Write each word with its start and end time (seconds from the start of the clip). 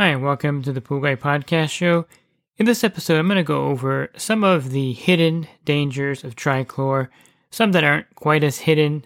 Hi, 0.00 0.10
and 0.10 0.22
welcome 0.22 0.62
to 0.62 0.72
the 0.72 0.80
Pool 0.80 1.00
Guy 1.00 1.16
Podcast 1.16 1.70
Show. 1.70 2.06
In 2.56 2.66
this 2.66 2.84
episode, 2.84 3.18
I'm 3.18 3.26
going 3.26 3.34
to 3.34 3.42
go 3.42 3.64
over 3.64 4.10
some 4.16 4.44
of 4.44 4.70
the 4.70 4.92
hidden 4.92 5.48
dangers 5.64 6.22
of 6.22 6.36
trichlor, 6.36 7.08
some 7.50 7.72
that 7.72 7.82
aren't 7.82 8.14
quite 8.14 8.44
as 8.44 8.58
hidden, 8.58 9.04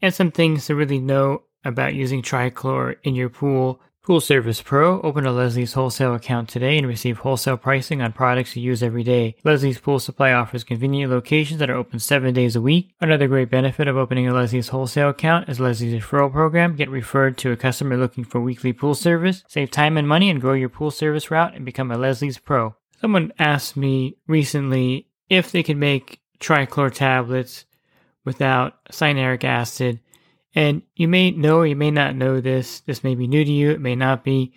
and 0.00 0.14
some 0.14 0.30
things 0.30 0.64
to 0.64 0.74
really 0.74 0.98
know 0.98 1.42
about 1.62 1.92
using 1.92 2.22
trichlor 2.22 2.96
in 3.02 3.14
your 3.14 3.28
pool 3.28 3.82
Pool 4.10 4.20
Service 4.20 4.60
Pro. 4.60 5.00
Open 5.02 5.24
a 5.24 5.30
Leslie's 5.30 5.74
wholesale 5.74 6.16
account 6.16 6.48
today 6.48 6.76
and 6.76 6.84
receive 6.84 7.18
wholesale 7.18 7.56
pricing 7.56 8.02
on 8.02 8.12
products 8.12 8.56
you 8.56 8.62
use 8.64 8.82
every 8.82 9.04
day. 9.04 9.36
Leslie's 9.44 9.78
Pool 9.78 10.00
Supply 10.00 10.32
offers 10.32 10.64
convenient 10.64 11.12
locations 11.12 11.60
that 11.60 11.70
are 11.70 11.76
open 11.76 12.00
seven 12.00 12.34
days 12.34 12.56
a 12.56 12.60
week. 12.60 12.92
Another 13.00 13.28
great 13.28 13.50
benefit 13.50 13.86
of 13.86 13.96
opening 13.96 14.26
a 14.26 14.34
Leslie's 14.34 14.70
wholesale 14.70 15.10
account 15.10 15.48
is 15.48 15.60
Leslie's 15.60 15.94
referral 15.94 16.32
program. 16.32 16.74
Get 16.74 16.90
referred 16.90 17.38
to 17.38 17.52
a 17.52 17.56
customer 17.56 17.96
looking 17.96 18.24
for 18.24 18.40
weekly 18.40 18.72
pool 18.72 18.96
service. 18.96 19.44
Save 19.46 19.70
time 19.70 19.96
and 19.96 20.08
money 20.08 20.28
and 20.28 20.40
grow 20.40 20.54
your 20.54 20.70
pool 20.70 20.90
service 20.90 21.30
route 21.30 21.54
and 21.54 21.64
become 21.64 21.92
a 21.92 21.96
Leslie's 21.96 22.36
Pro. 22.36 22.74
Someone 23.00 23.32
asked 23.38 23.76
me 23.76 24.16
recently 24.26 25.06
if 25.28 25.52
they 25.52 25.62
could 25.62 25.76
make 25.76 26.18
trichlor 26.40 26.92
tablets 26.92 27.64
without 28.24 28.84
cyanuric 28.90 29.44
acid 29.44 30.00
and 30.54 30.82
you 30.94 31.08
may 31.08 31.30
know 31.30 31.62
you 31.62 31.76
may 31.76 31.90
not 31.90 32.16
know 32.16 32.40
this. 32.40 32.80
This 32.80 33.04
may 33.04 33.14
be 33.14 33.26
new 33.26 33.44
to 33.44 33.52
you, 33.52 33.70
it 33.70 33.80
may 33.80 33.94
not 33.94 34.24
be. 34.24 34.54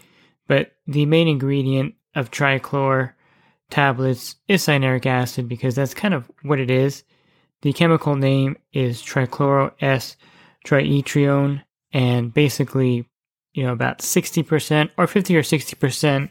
But 0.47 0.73
the 0.87 1.05
main 1.05 1.27
ingredient 1.27 1.95
of 2.15 2.31
trichlor 2.31 3.13
tablets 3.69 4.35
is 4.47 4.63
cyanuric 4.63 5.05
acid 5.05 5.47
because 5.47 5.75
that's 5.75 5.93
kind 5.93 6.13
of 6.13 6.29
what 6.41 6.59
it 6.59 6.69
is. 6.69 7.03
The 7.61 7.73
chemical 7.73 8.15
name 8.15 8.57
is 8.73 9.01
trichloro 9.01 9.71
S 9.79 10.17
trietrione, 10.65 11.63
and 11.91 12.33
basically, 12.33 13.07
you 13.53 13.63
know, 13.63 13.73
about 13.73 13.99
60% 13.99 14.89
or 14.97 15.07
50 15.07 15.35
or 15.37 15.43
60% 15.43 16.29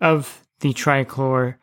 of 0.00 0.44
the 0.60 0.72
trichlor 0.72 1.56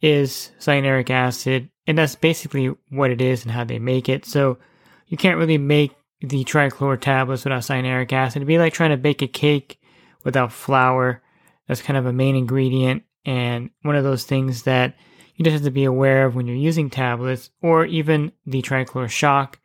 is 0.00 0.50
cyanuric 0.58 1.10
acid, 1.10 1.70
and 1.86 1.98
that's 1.98 2.16
basically 2.16 2.74
what 2.88 3.10
it 3.10 3.20
is 3.20 3.42
and 3.44 3.52
how 3.52 3.64
they 3.64 3.78
make 3.78 4.08
it. 4.08 4.24
So 4.24 4.58
you 5.06 5.16
can't 5.16 5.38
really 5.38 5.58
make 5.58 5.92
the 6.22 6.44
trichlor 6.44 7.00
tablets 7.00 7.44
without 7.44 7.62
cyanuric 7.62 8.12
acid. 8.12 8.36
It'd 8.36 8.48
be 8.48 8.58
like 8.58 8.72
trying 8.72 8.90
to 8.90 8.96
bake 8.96 9.22
a 9.22 9.26
cake 9.26 9.80
without 10.24 10.52
flour. 10.52 11.22
That's 11.66 11.82
kind 11.82 11.96
of 11.96 12.06
a 12.06 12.12
main 12.12 12.36
ingredient 12.36 13.04
and 13.24 13.70
one 13.82 13.96
of 13.96 14.04
those 14.04 14.24
things 14.24 14.62
that 14.62 14.94
you 15.36 15.44
just 15.44 15.54
have 15.54 15.62
to 15.62 15.70
be 15.70 15.84
aware 15.84 16.26
of 16.26 16.34
when 16.34 16.46
you're 16.46 16.56
using 16.56 16.90
tablets 16.90 17.50
or 17.62 17.84
even 17.86 18.32
the 18.46 18.62
trichlor 18.62 19.08
shock 19.08 19.58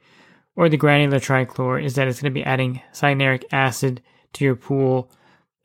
or 0.56 0.70
the 0.70 0.78
granular 0.78 1.20
trichlor 1.20 1.84
is 1.84 1.96
that 1.96 2.08
it's 2.08 2.22
going 2.22 2.34
to 2.34 2.40
be 2.40 2.44
adding 2.44 2.82
cyanuric 2.94 3.44
acid 3.52 4.02
to 4.34 4.46
your 4.46 4.56
pool 4.56 5.12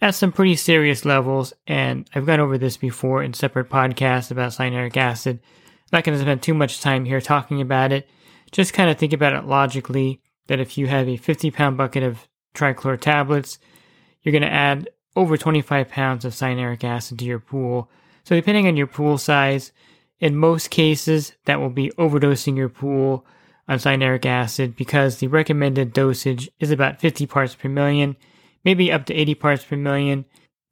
at 0.01 0.15
some 0.15 0.33
pretty 0.33 0.57
serious 0.57 1.05
levels. 1.05 1.53
And 1.67 2.09
I've 2.15 2.27
gone 2.27 2.41
over 2.41 2.59
this 2.59 2.77
before 2.77 3.23
in 3.23 3.35
separate 3.35 3.71
podcasts 3.71 4.31
about 4.31 4.53
cyanuric 4.53 4.97
acid. 4.97 5.41
I'm 5.43 5.99
not 5.99 6.05
going 6.05 6.17
to 6.17 6.23
spend 6.23 6.43
too 6.43 6.55
much 6.55 6.81
time 6.81 7.05
here 7.05 7.21
talking 7.21 7.61
about 7.61 7.93
it. 7.93 8.09
Just 8.51 8.73
kind 8.73 8.91
of 8.91 8.99
think 8.99 9.13
about 9.13 9.33
it 9.33 9.45
logically 9.45 10.21
that 10.51 10.59
if 10.59 10.77
you 10.77 10.89
have 10.89 11.09
a 11.09 11.17
50 11.17 11.53
pound 11.53 11.77
bucket 11.77 12.03
of 12.03 12.27
trichlor 12.57 13.01
tablets, 13.01 13.61
you're 14.21 14.33
going 14.33 14.43
to 14.43 14.53
add 14.53 14.91
over 15.15 15.37
25 15.37 15.89
pounds 15.89 16.25
of 16.25 16.33
cyanuric 16.33 16.83
acid 16.83 17.21
to 17.21 17.25
your 17.25 17.39
pool. 17.39 17.89
So, 18.25 18.35
depending 18.35 18.67
on 18.67 18.77
your 18.77 18.89
pool 18.89 19.17
size, 19.17 19.71
in 20.19 20.35
most 20.35 20.71
cases, 20.71 21.35
that 21.45 21.61
will 21.61 21.71
be 21.71 21.91
overdosing 21.91 22.57
your 22.57 22.69
pool 22.69 23.25
on 23.69 23.79
cyanuric 23.79 24.27
acid 24.27 24.75
because 24.75 25.19
the 25.19 25.29
recommended 25.29 25.93
dosage 25.93 26.51
is 26.59 26.73
about 26.73 27.01
50 27.01 27.27
parts 27.27 27.55
per 27.55 27.69
million, 27.69 28.17
maybe 28.65 28.91
up 28.91 29.07
to 29.07 29.15
80 29.15 29.35
parts 29.37 29.65
per 29.65 29.77
million. 29.77 30.25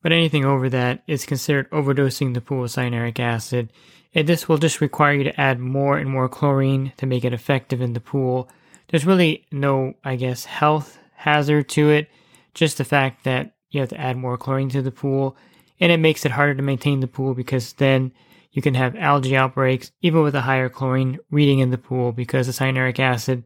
But 0.03 0.11
anything 0.11 0.45
over 0.45 0.69
that 0.71 1.05
is 1.07 1.25
considered 1.25 1.71
overdosing 1.71 2.35
the 2.35 2.41
pool 2.41 2.63
with 2.63 2.73
cyanuric 2.73 3.21
acid. 3.21 3.73
And 4.13 4.27
this 4.27 4.49
will 4.49 4.59
just 4.59 4.81
require 4.81 5.13
you 5.13 5.25
to 5.25 5.41
add 5.41 5.61
more 5.61 5.99
and 5.99 6.11
more 6.11 6.29
chlorine 6.29 6.93
to 6.97 7.07
make 7.07 7.25
it 7.25 7.33
effective 7.33 7.81
in 7.81 7.93
the 7.93 8.01
pool 8.01 8.51
there's 8.89 9.07
really 9.07 9.47
no, 9.53 9.95
I 10.05 10.17
guess, 10.17 10.45
health 10.45 10.99
hazard 11.15 11.69
to 11.71 11.91
it. 11.91 12.09
Just 12.55 12.79
the 12.79 12.85
fact 12.85 13.25
that 13.25 13.55
you 13.71 13.81
have 13.81 13.91
to 13.91 14.01
add 14.01 14.17
more 14.17 14.37
chlorine 14.37 14.71
to 14.71 14.83
the 14.83 14.91
pool, 14.91 15.37
and 15.79 15.93
it 15.93 16.01
makes 16.01 16.25
it 16.25 16.33
harder 16.33 16.55
to 16.55 16.63
maintain 16.63 17.01
the 17.01 17.07
pool 17.07 17.35
because 17.35 17.73
then 17.75 18.13
you 18.51 18.63
can 18.63 18.75
have 18.75 18.97
algae 18.97 19.37
outbreaks 19.37 19.93
even 20.01 20.23
with 20.23 20.35
a 20.35 20.41
higher 20.41 20.69
chlorine 20.69 21.19
reading 21.31 21.61
in 21.61 21.71
the 21.71 21.79
pool 21.79 22.13
because 22.13 22.47
the 22.47 22.53
cyanuric 22.53 22.99
acid 22.99 23.45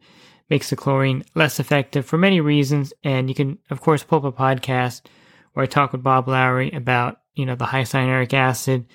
makes 0.49 0.71
the 0.71 0.77
chlorine 0.77 1.25
less 1.35 1.59
effective 1.59 2.07
for 2.07 2.19
many 2.19 2.41
reasons. 2.41 2.93
And 3.03 3.29
you 3.29 3.35
can, 3.35 3.59
of 3.71 3.81
course, 3.81 4.05
pull 4.05 4.25
up 4.25 4.25
a 4.25 4.33
podcast 4.33 5.03
where 5.53 5.65
I 5.65 5.67
talk 5.67 5.93
with 5.93 6.03
Bob 6.03 6.29
Lowry 6.29 6.71
about, 6.71 7.21
you 7.35 7.45
know, 7.47 7.57
the 7.57 7.67
high 7.67 7.83
cyanuric 7.83 8.33
acid 8.33 8.87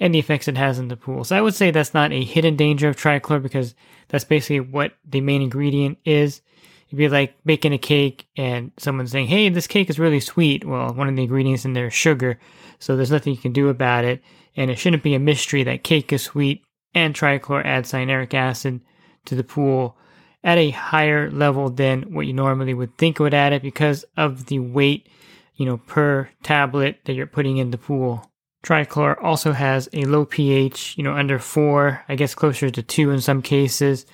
and 0.00 0.14
the 0.14 0.18
effects 0.18 0.48
it 0.48 0.56
has 0.56 0.78
in 0.78 0.88
the 0.88 0.96
pool. 0.96 1.24
So 1.24 1.36
I 1.36 1.40
would 1.40 1.54
say 1.54 1.70
that's 1.70 1.94
not 1.94 2.12
a 2.12 2.24
hidden 2.24 2.56
danger 2.56 2.88
of 2.88 2.96
trichlor 2.96 3.42
because 3.42 3.74
that's 4.08 4.24
basically 4.24 4.60
what 4.60 4.92
the 5.04 5.20
main 5.20 5.42
ingredient 5.42 5.98
is. 6.04 6.40
It'd 6.88 6.98
be 6.98 7.08
like 7.08 7.36
baking 7.44 7.74
a 7.74 7.78
cake 7.78 8.26
and 8.36 8.72
someone 8.78 9.06
saying, 9.06 9.26
hey, 9.26 9.48
this 9.48 9.66
cake 9.66 9.90
is 9.90 9.98
really 9.98 10.20
sweet. 10.20 10.64
Well, 10.64 10.94
one 10.94 11.08
of 11.08 11.16
the 11.16 11.22
ingredients 11.22 11.64
in 11.64 11.74
there 11.74 11.88
is 11.88 11.94
sugar, 11.94 12.38
so 12.78 12.96
there's 12.96 13.10
nothing 13.10 13.34
you 13.34 13.40
can 13.40 13.52
do 13.52 13.68
about 13.68 14.04
it. 14.04 14.22
And 14.56 14.70
it 14.70 14.78
shouldn't 14.78 15.02
be 15.02 15.14
a 15.14 15.20
mystery 15.20 15.62
that 15.64 15.84
cake 15.84 16.12
is 16.12 16.22
sweet 16.22 16.64
and 16.94 17.14
trichlor 17.14 17.64
adds 17.64 17.92
cyanuric 17.92 18.34
acid 18.34 18.80
to 19.26 19.34
the 19.34 19.44
pool 19.44 19.96
at 20.42 20.58
a 20.58 20.70
higher 20.70 21.30
level 21.30 21.68
than 21.68 22.14
what 22.14 22.26
you 22.26 22.32
normally 22.32 22.72
would 22.72 22.96
think 22.96 23.18
would 23.18 23.34
add 23.34 23.52
it 23.52 23.62
because 23.62 24.04
of 24.16 24.46
the 24.46 24.58
weight, 24.58 25.08
you 25.56 25.66
know, 25.66 25.76
per 25.76 26.28
tablet 26.42 27.00
that 27.04 27.12
you're 27.12 27.26
putting 27.26 27.58
in 27.58 27.70
the 27.70 27.78
pool. 27.78 28.30
Trichlor 28.62 29.16
also 29.22 29.52
has 29.52 29.88
a 29.92 30.04
low 30.04 30.24
pH, 30.24 30.96
you 30.98 31.04
know, 31.04 31.14
under 31.14 31.38
4, 31.38 32.04
I 32.08 32.16
guess 32.16 32.34
closer 32.34 32.70
to 32.70 32.82
2 32.82 33.10
in 33.10 33.20
some 33.20 33.42
cases. 33.42 34.04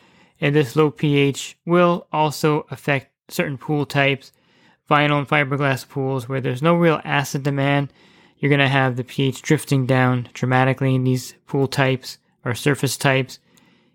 And 0.41 0.55
this 0.55 0.77
low 0.77 0.91
pH 0.91 1.57
will 1.65 2.07
also 2.13 2.67
affect 2.71 3.11
certain 3.29 3.57
pool 3.57 3.87
types, 3.87 4.33
vinyl 4.91 5.19
and 5.19 5.29
fiberglass 5.29 5.89
pools 5.89 6.29
where 6.29 6.41
there's 6.41 6.63
no 6.63 6.75
real 6.75 7.01
acid 7.05 7.43
demand. 7.43 7.93
You're 8.39 8.51
going 8.51 8.59
to 8.59 8.69
have 8.69 8.97
the 8.97 9.05
pH 9.05 9.41
drifting 9.43 9.87
down 9.87 10.29
dramatically 10.35 10.95
in 10.95 11.05
these 11.05 11.35
pool 11.47 11.67
types 11.67 12.19
or 12.45 12.55
surface 12.55 12.97
types. 12.97 13.39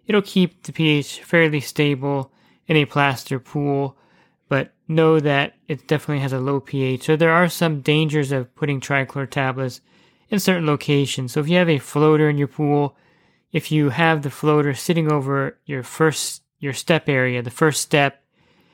It'll 0.07 0.23
keep 0.23 0.63
the 0.63 0.73
pH 0.73 1.23
fairly 1.23 1.59
stable 1.59 2.31
in 2.67 2.75
a 2.75 2.85
plaster 2.85 3.39
pool, 3.39 3.95
but 4.47 4.73
know 4.87 5.19
that 5.19 5.53
it 5.67 5.87
definitely 5.87 6.23
has 6.23 6.33
a 6.33 6.39
low 6.39 6.59
pH. 6.59 7.03
So 7.03 7.15
there 7.15 7.31
are 7.31 7.47
some 7.47 7.81
dangers 7.81 8.31
of 8.31 8.55
putting 8.55 8.81
trichlor 8.81 9.29
tablets 9.29 9.81
in 10.29 10.39
certain 10.39 10.65
locations. 10.65 11.33
So 11.33 11.39
if 11.39 11.49
you 11.49 11.57
have 11.57 11.69
a 11.69 11.79
floater 11.79 12.29
in 12.29 12.37
your 12.37 12.47
pool, 12.47 12.95
if 13.51 13.71
you 13.71 13.89
have 13.89 14.21
the 14.21 14.29
floater 14.29 14.73
sitting 14.73 15.11
over 15.11 15.57
your 15.65 15.83
first 15.83 16.43
your 16.59 16.73
step 16.73 17.07
area, 17.07 17.41
the 17.41 17.49
first 17.49 17.81
step, 17.81 18.21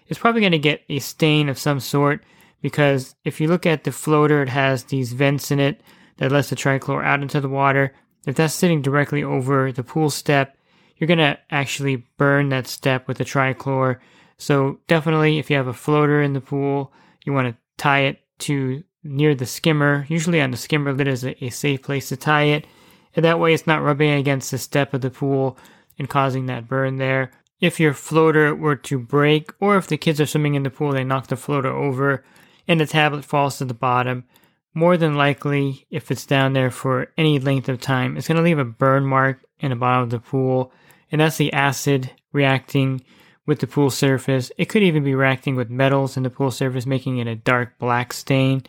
it's 0.08 0.20
probably 0.20 0.42
going 0.42 0.52
to 0.52 0.60
get 0.60 0.84
a 0.90 1.00
stain 1.00 1.50
of 1.50 1.60
some 1.60 1.80
sort 1.80 2.24
because 2.62 3.16
if 3.24 3.40
you 3.40 3.48
look 3.48 3.66
at 3.66 3.84
the 3.84 3.92
floater, 3.92 4.42
it 4.42 4.50
has 4.50 4.86
these 4.86 5.14
vents 5.14 5.52
in 5.52 5.60
it 5.60 5.82
that 6.18 6.32
lets 6.32 6.50
the 6.50 6.56
trichlor 6.56 7.04
out 7.04 7.22
into 7.22 7.40
the 7.40 7.50
water. 7.50 7.94
If 8.26 8.36
that's 8.36 8.54
sitting 8.54 8.82
directly 8.82 9.24
over 9.24 9.72
the 9.72 9.84
pool 9.84 10.10
step, 10.10 10.58
you're 10.98 11.08
going 11.08 11.20
to 11.20 11.38
actually 11.52 12.08
burn 12.18 12.50
that 12.50 12.68
step 12.68 13.08
with 13.08 13.18
the 13.18 13.26
trichlor. 13.26 14.00
So 14.38 14.80
definitely 14.88 15.38
if 15.38 15.50
you 15.50 15.58
have 15.58 15.68
a 15.68 15.74
floater 15.74 16.22
in 16.22 16.34
the 16.34 16.42
pool, 16.42 16.92
you 17.24 17.34
want 17.34 17.48
to 17.48 17.58
tie 17.78 18.02
it 18.02 18.22
to 18.40 18.84
near 19.06 19.36
the 19.36 19.46
skimmer. 19.46 20.06
Usually 20.10 20.42
on 20.42 20.52
the 20.52 20.58
skimmer 20.58 20.92
lid 20.92 21.08
is 21.08 21.24
a, 21.24 21.44
a 21.46 21.50
safe 21.50 21.84
place 21.84 22.10
to 22.10 22.18
tie 22.18 22.44
it. 22.44 22.68
And 23.16 23.24
that 23.24 23.40
way 23.40 23.54
it's 23.54 23.68
not 23.68 23.82
rubbing 23.82 24.12
against 24.12 24.52
the 24.52 24.58
step 24.58 24.94
of 24.94 25.02
the 25.02 25.10
pool 25.10 25.58
and 25.98 26.10
causing 26.10 26.48
that 26.48 26.68
burn 26.68 26.98
there. 26.98 27.32
If 27.62 27.80
your 27.80 27.94
floater 27.94 28.54
were 28.54 28.76
to 28.76 29.00
break, 29.00 29.52
or 29.62 29.78
if 29.78 29.88
the 29.88 29.98
kids 29.98 30.20
are 30.20 30.26
swimming 30.26 30.56
in 30.56 30.64
the 30.64 30.70
pool, 30.70 30.92
they 30.92 31.06
knock 31.06 31.28
the 31.28 31.38
floater 31.38 31.70
over 31.70 32.26
and 32.68 32.80
the 32.80 32.86
tablet 32.86 33.24
falls 33.24 33.58
to 33.58 33.66
the 33.66 33.74
bottom, 33.74 34.26
more 34.74 34.98
than 34.98 35.16
likely, 35.16 35.86
if 35.90 36.12
it's 36.12 36.26
down 36.26 36.54
there 36.54 36.72
for 36.72 37.08
any 37.18 37.40
length 37.40 37.70
of 37.70 37.80
time, 37.80 38.18
it's 38.18 38.28
going 38.28 38.38
to 38.38 38.44
leave 38.44 38.60
a 38.60 38.66
burn 38.66 39.06
mark 39.06 39.40
in 39.60 39.70
the 39.70 39.76
bottom 39.76 40.04
of 40.04 40.10
the 40.10 40.20
pool. 40.20 40.74
And 41.12 41.22
that's 41.22 41.38
the 41.38 41.54
acid 41.54 42.12
reacting 42.34 43.02
with 43.46 43.60
the 43.60 43.68
pool 43.68 43.90
surface. 43.90 44.52
It 44.58 44.66
could 44.66 44.84
even 44.84 45.04
be 45.04 45.16
reacting 45.16 45.56
with 45.56 45.70
metals 45.70 46.18
in 46.18 46.24
the 46.24 46.30
pool 46.30 46.52
surface, 46.52 46.86
making 46.86 47.20
it 47.20 47.28
a 47.28 47.36
dark 47.36 47.78
black 47.78 48.12
stain. 48.12 48.64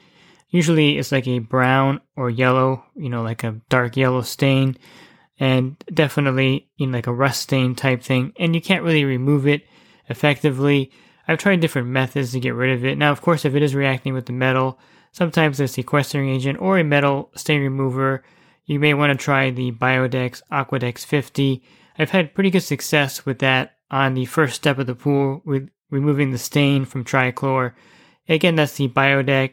Usually 0.56 0.96
it's 0.96 1.12
like 1.12 1.28
a 1.28 1.40
brown 1.40 2.00
or 2.16 2.30
yellow, 2.30 2.82
you 2.94 3.10
know, 3.10 3.22
like 3.22 3.44
a 3.44 3.60
dark 3.68 3.94
yellow 3.94 4.22
stain, 4.22 4.78
and 5.38 5.76
definitely 5.92 6.70
in 6.78 6.92
like 6.92 7.06
a 7.06 7.12
rust 7.12 7.42
stain 7.42 7.74
type 7.74 8.02
thing. 8.02 8.32
And 8.38 8.54
you 8.54 8.62
can't 8.62 8.82
really 8.82 9.04
remove 9.04 9.46
it 9.46 9.66
effectively. 10.08 10.90
I've 11.28 11.36
tried 11.36 11.60
different 11.60 11.88
methods 11.88 12.32
to 12.32 12.40
get 12.40 12.54
rid 12.54 12.72
of 12.74 12.86
it. 12.86 12.96
Now, 12.96 13.12
of 13.12 13.20
course, 13.20 13.44
if 13.44 13.54
it 13.54 13.62
is 13.62 13.74
reacting 13.74 14.14
with 14.14 14.24
the 14.24 14.32
metal, 14.32 14.78
sometimes 15.12 15.60
a 15.60 15.68
sequestering 15.68 16.30
agent 16.30 16.58
or 16.58 16.78
a 16.78 16.84
metal 16.84 17.30
stain 17.34 17.60
remover, 17.60 18.24
you 18.64 18.80
may 18.80 18.94
want 18.94 19.12
to 19.12 19.22
try 19.22 19.50
the 19.50 19.72
Biodex 19.72 20.40
Aquadex 20.50 21.04
50. 21.04 21.62
I've 21.98 22.12
had 22.12 22.34
pretty 22.34 22.48
good 22.48 22.60
success 22.60 23.26
with 23.26 23.40
that 23.40 23.76
on 23.90 24.14
the 24.14 24.24
first 24.24 24.54
step 24.54 24.78
of 24.78 24.86
the 24.86 24.94
pool 24.94 25.42
with 25.44 25.68
removing 25.90 26.30
the 26.30 26.38
stain 26.38 26.86
from 26.86 27.04
trichlor. 27.04 27.74
Again, 28.26 28.56
that's 28.56 28.78
the 28.78 28.88
Biodex, 28.88 29.52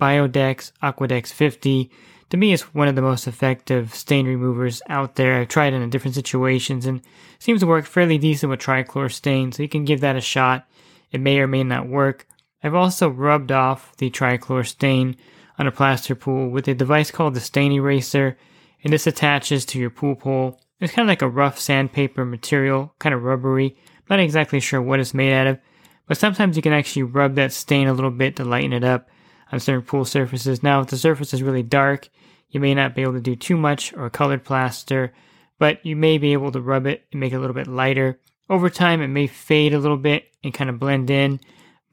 Biodex 0.00 0.72
Aquadex 0.82 1.28
50. 1.32 1.90
To 2.30 2.36
me, 2.36 2.52
it's 2.52 2.74
one 2.74 2.88
of 2.88 2.94
the 2.94 3.02
most 3.02 3.26
effective 3.26 3.94
stain 3.94 4.26
removers 4.26 4.80
out 4.88 5.16
there. 5.16 5.40
I've 5.40 5.48
tried 5.48 5.74
it 5.74 5.82
in 5.82 5.90
different 5.90 6.14
situations 6.14 6.86
and 6.86 7.02
seems 7.38 7.60
to 7.60 7.66
work 7.66 7.84
fairly 7.84 8.16
decent 8.18 8.50
with 8.50 8.60
trichlor 8.60 9.12
stain, 9.12 9.52
so 9.52 9.62
you 9.62 9.68
can 9.68 9.84
give 9.84 10.00
that 10.00 10.16
a 10.16 10.20
shot. 10.20 10.66
It 11.10 11.20
may 11.20 11.38
or 11.40 11.46
may 11.46 11.64
not 11.64 11.88
work. 11.88 12.26
I've 12.62 12.74
also 12.74 13.08
rubbed 13.08 13.52
off 13.52 13.96
the 13.96 14.10
trichlor 14.10 14.66
stain 14.66 15.16
on 15.58 15.66
a 15.66 15.72
plaster 15.72 16.14
pool 16.14 16.48
with 16.48 16.68
a 16.68 16.74
device 16.74 17.10
called 17.10 17.34
the 17.34 17.40
stain 17.40 17.72
eraser, 17.72 18.38
and 18.82 18.92
this 18.92 19.06
attaches 19.06 19.64
to 19.66 19.78
your 19.78 19.90
pool 19.90 20.14
pole. 20.14 20.60
It's 20.78 20.92
kind 20.92 21.06
of 21.06 21.10
like 21.10 21.22
a 21.22 21.28
rough 21.28 21.58
sandpaper 21.60 22.24
material, 22.24 22.94
kind 22.98 23.14
of 23.14 23.22
rubbery. 23.22 23.76
I'm 23.76 24.16
not 24.16 24.20
exactly 24.20 24.60
sure 24.60 24.80
what 24.80 25.00
it's 25.00 25.12
made 25.12 25.34
out 25.34 25.46
of, 25.46 25.58
but 26.06 26.16
sometimes 26.16 26.56
you 26.56 26.62
can 26.62 26.72
actually 26.72 27.02
rub 27.02 27.34
that 27.34 27.52
stain 27.52 27.88
a 27.88 27.92
little 27.92 28.10
bit 28.10 28.36
to 28.36 28.44
lighten 28.44 28.72
it 28.72 28.84
up 28.84 29.10
on 29.52 29.60
certain 29.60 29.82
pool 29.82 30.04
surfaces. 30.04 30.62
Now, 30.62 30.80
if 30.80 30.88
the 30.88 30.96
surface 30.96 31.34
is 31.34 31.42
really 31.42 31.62
dark, 31.62 32.08
you 32.50 32.60
may 32.60 32.74
not 32.74 32.94
be 32.94 33.02
able 33.02 33.14
to 33.14 33.20
do 33.20 33.36
too 33.36 33.56
much 33.56 33.92
or 33.94 34.10
colored 34.10 34.44
plaster, 34.44 35.12
but 35.58 35.84
you 35.84 35.96
may 35.96 36.18
be 36.18 36.32
able 36.32 36.52
to 36.52 36.60
rub 36.60 36.86
it 36.86 37.04
and 37.12 37.20
make 37.20 37.32
it 37.32 37.36
a 37.36 37.40
little 37.40 37.54
bit 37.54 37.66
lighter. 37.66 38.20
Over 38.48 38.70
time, 38.70 39.00
it 39.00 39.08
may 39.08 39.26
fade 39.26 39.74
a 39.74 39.78
little 39.78 39.96
bit 39.96 40.24
and 40.42 40.54
kind 40.54 40.70
of 40.70 40.78
blend 40.78 41.10
in, 41.10 41.40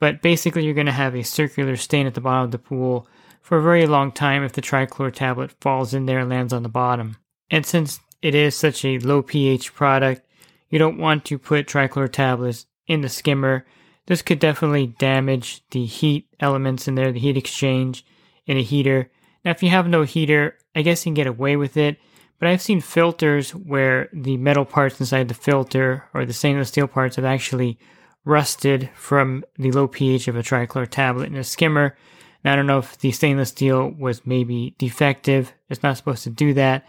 but 0.00 0.22
basically, 0.22 0.64
you're 0.64 0.74
going 0.74 0.86
to 0.86 0.92
have 0.92 1.14
a 1.14 1.22
circular 1.22 1.76
stain 1.76 2.06
at 2.06 2.14
the 2.14 2.20
bottom 2.20 2.44
of 2.44 2.50
the 2.50 2.58
pool 2.58 3.08
for 3.42 3.58
a 3.58 3.62
very 3.62 3.86
long 3.86 4.12
time 4.12 4.44
if 4.44 4.52
the 4.52 4.62
trichlor 4.62 5.12
tablet 5.12 5.52
falls 5.60 5.94
in 5.94 6.06
there 6.06 6.18
and 6.18 6.30
lands 6.30 6.52
on 6.52 6.62
the 6.62 6.68
bottom. 6.68 7.16
And 7.50 7.64
since 7.64 8.00
it 8.20 8.34
is 8.34 8.54
such 8.54 8.84
a 8.84 8.98
low 8.98 9.22
pH 9.22 9.74
product, 9.74 10.26
you 10.70 10.78
don't 10.78 10.98
want 10.98 11.24
to 11.26 11.38
put 11.38 11.66
trichlor 11.66 12.10
tablets 12.10 12.66
in 12.86 13.00
the 13.00 13.08
skimmer. 13.08 13.66
This 14.08 14.22
could 14.22 14.38
definitely 14.38 14.88
damage 14.98 15.62
the 15.70 15.84
heat 15.84 16.26
elements 16.40 16.88
in 16.88 16.94
there, 16.94 17.12
the 17.12 17.20
heat 17.20 17.36
exchange 17.36 18.04
in 18.46 18.56
a 18.56 18.62
heater. 18.62 19.10
Now, 19.44 19.52
if 19.52 19.62
you 19.62 19.68
have 19.68 19.86
no 19.86 20.02
heater, 20.02 20.56
I 20.74 20.82
guess 20.82 21.04
you 21.04 21.10
can 21.10 21.14
get 21.14 21.26
away 21.26 21.56
with 21.56 21.76
it, 21.76 21.98
but 22.38 22.48
I've 22.48 22.62
seen 22.62 22.80
filters 22.80 23.54
where 23.54 24.08
the 24.12 24.36
metal 24.36 24.64
parts 24.64 24.98
inside 24.98 25.28
the 25.28 25.34
filter 25.34 26.08
or 26.14 26.24
the 26.24 26.32
stainless 26.32 26.68
steel 26.68 26.88
parts 26.88 27.16
have 27.16 27.24
actually 27.24 27.78
rusted 28.24 28.90
from 28.94 29.44
the 29.58 29.72
low 29.72 29.86
pH 29.86 30.26
of 30.26 30.36
a 30.36 30.42
trichlor 30.42 30.88
tablet 30.88 31.26
in 31.26 31.36
a 31.36 31.44
skimmer. 31.44 31.96
Now, 32.44 32.54
I 32.54 32.56
don't 32.56 32.66
know 32.66 32.78
if 32.78 32.98
the 32.98 33.12
stainless 33.12 33.50
steel 33.50 33.90
was 33.90 34.26
maybe 34.26 34.74
defective. 34.78 35.52
It's 35.68 35.82
not 35.82 35.96
supposed 35.96 36.24
to 36.24 36.30
do 36.30 36.54
that 36.54 36.86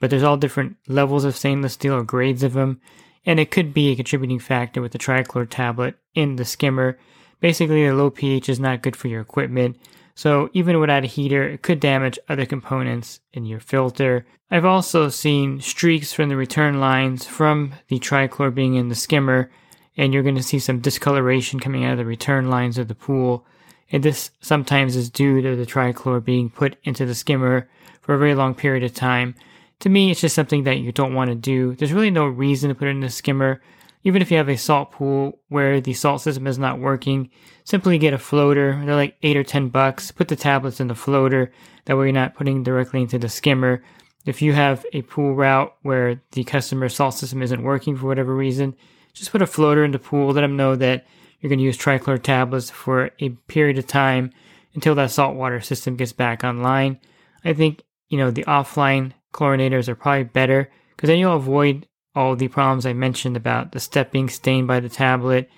but 0.00 0.08
there's 0.08 0.22
all 0.22 0.38
different 0.38 0.76
levels 0.88 1.24
of 1.24 1.36
stainless 1.36 1.74
steel 1.74 1.94
or 1.94 2.02
grades 2.02 2.42
of 2.42 2.54
them, 2.54 2.80
and 3.26 3.38
it 3.38 3.50
could 3.50 3.74
be 3.74 3.90
a 3.90 3.96
contributing 3.96 4.38
factor 4.38 4.80
with 4.80 4.92
the 4.92 4.98
trichlor 4.98 5.48
tablet 5.48 5.96
in 6.14 6.36
the 6.36 6.44
skimmer. 6.44 6.98
Basically, 7.40 7.86
the 7.86 7.94
low 7.94 8.10
pH 8.10 8.48
is 8.48 8.60
not 8.60 8.82
good 8.82 8.96
for 8.96 9.08
your 9.08 9.20
equipment, 9.20 9.76
so 10.14 10.50
even 10.52 10.80
without 10.80 11.04
a 11.04 11.06
heater, 11.06 11.48
it 11.48 11.62
could 11.62 11.80
damage 11.80 12.18
other 12.28 12.44
components 12.44 13.20
in 13.32 13.46
your 13.46 13.60
filter. 13.60 14.26
I've 14.50 14.64
also 14.64 15.08
seen 15.08 15.60
streaks 15.60 16.12
from 16.12 16.28
the 16.28 16.36
return 16.36 16.80
lines 16.80 17.24
from 17.24 17.72
the 17.88 17.98
trichlor 17.98 18.54
being 18.54 18.74
in 18.74 18.88
the 18.88 18.94
skimmer, 18.94 19.50
and 19.96 20.12
you're 20.12 20.22
going 20.22 20.34
to 20.34 20.42
see 20.42 20.58
some 20.58 20.80
discoloration 20.80 21.60
coming 21.60 21.84
out 21.84 21.92
of 21.92 21.98
the 21.98 22.04
return 22.04 22.50
lines 22.50 22.76
of 22.76 22.88
the 22.88 22.94
pool. 22.94 23.46
And 23.92 24.02
this 24.02 24.30
sometimes 24.40 24.94
is 24.94 25.10
due 25.10 25.40
to 25.40 25.56
the 25.56 25.66
trichlor 25.66 26.22
being 26.22 26.50
put 26.50 26.76
into 26.84 27.06
the 27.06 27.14
skimmer 27.14 27.68
for 28.02 28.14
a 28.14 28.18
very 28.18 28.34
long 28.34 28.54
period 28.54 28.84
of 28.84 28.94
time 28.94 29.34
to 29.80 29.88
me, 29.88 30.10
it's 30.10 30.20
just 30.20 30.34
something 30.34 30.64
that 30.64 30.78
you 30.78 30.92
don't 30.92 31.14
want 31.14 31.30
to 31.30 31.34
do. 31.34 31.74
There's 31.74 31.92
really 31.92 32.10
no 32.10 32.26
reason 32.26 32.68
to 32.68 32.74
put 32.74 32.88
it 32.88 32.92
in 32.92 33.00
the 33.00 33.10
skimmer. 33.10 33.60
Even 34.02 34.22
if 34.22 34.30
you 34.30 34.38
have 34.38 34.48
a 34.48 34.56
salt 34.56 34.92
pool 34.92 35.38
where 35.48 35.80
the 35.80 35.92
salt 35.92 36.22
system 36.22 36.46
is 36.46 36.58
not 36.58 36.78
working, 36.78 37.30
simply 37.64 37.98
get 37.98 38.14
a 38.14 38.18
floater. 38.18 38.80
They're 38.84 38.94
like 38.94 39.16
eight 39.22 39.36
or 39.36 39.44
ten 39.44 39.68
bucks. 39.68 40.10
Put 40.10 40.28
the 40.28 40.36
tablets 40.36 40.80
in 40.80 40.88
the 40.88 40.94
floater. 40.94 41.52
That 41.84 41.98
way 41.98 42.06
you're 42.06 42.12
not 42.12 42.34
putting 42.34 42.62
directly 42.62 43.02
into 43.02 43.18
the 43.18 43.28
skimmer. 43.28 43.82
If 44.24 44.40
you 44.40 44.52
have 44.52 44.86
a 44.92 45.02
pool 45.02 45.34
route 45.34 45.74
where 45.82 46.22
the 46.32 46.44
customer 46.44 46.88
salt 46.88 47.14
system 47.14 47.42
isn't 47.42 47.62
working 47.62 47.96
for 47.96 48.06
whatever 48.06 48.34
reason, 48.34 48.74
just 49.12 49.32
put 49.32 49.42
a 49.42 49.46
floater 49.46 49.84
in 49.84 49.90
the 49.90 49.98
pool. 49.98 50.32
Let 50.32 50.42
them 50.42 50.56
know 50.56 50.76
that 50.76 51.06
you're 51.40 51.48
going 51.48 51.58
to 51.58 51.64
use 51.64 51.78
trichlor 51.78 52.22
tablets 52.22 52.70
for 52.70 53.10
a 53.18 53.30
period 53.48 53.78
of 53.78 53.86
time 53.86 54.30
until 54.74 54.94
that 54.94 55.10
saltwater 55.10 55.60
system 55.60 55.96
gets 55.96 56.12
back 56.12 56.44
online. 56.44 56.98
I 57.44 57.54
think, 57.54 57.82
you 58.08 58.18
know, 58.18 58.30
the 58.30 58.44
offline 58.44 59.12
chlorinators 59.32 59.88
are 59.88 59.94
probably 59.94 60.24
better 60.24 60.70
because 60.96 61.08
then 61.08 61.18
you'll 61.18 61.36
avoid 61.36 61.86
all 62.14 62.36
the 62.36 62.48
problems 62.48 62.86
I 62.86 62.92
mentioned 62.92 63.36
about 63.36 63.72
the 63.72 63.80
step 63.80 64.10
being 64.10 64.28
stained 64.28 64.66
by 64.66 64.80
the 64.80 64.88
tablet 64.88 65.48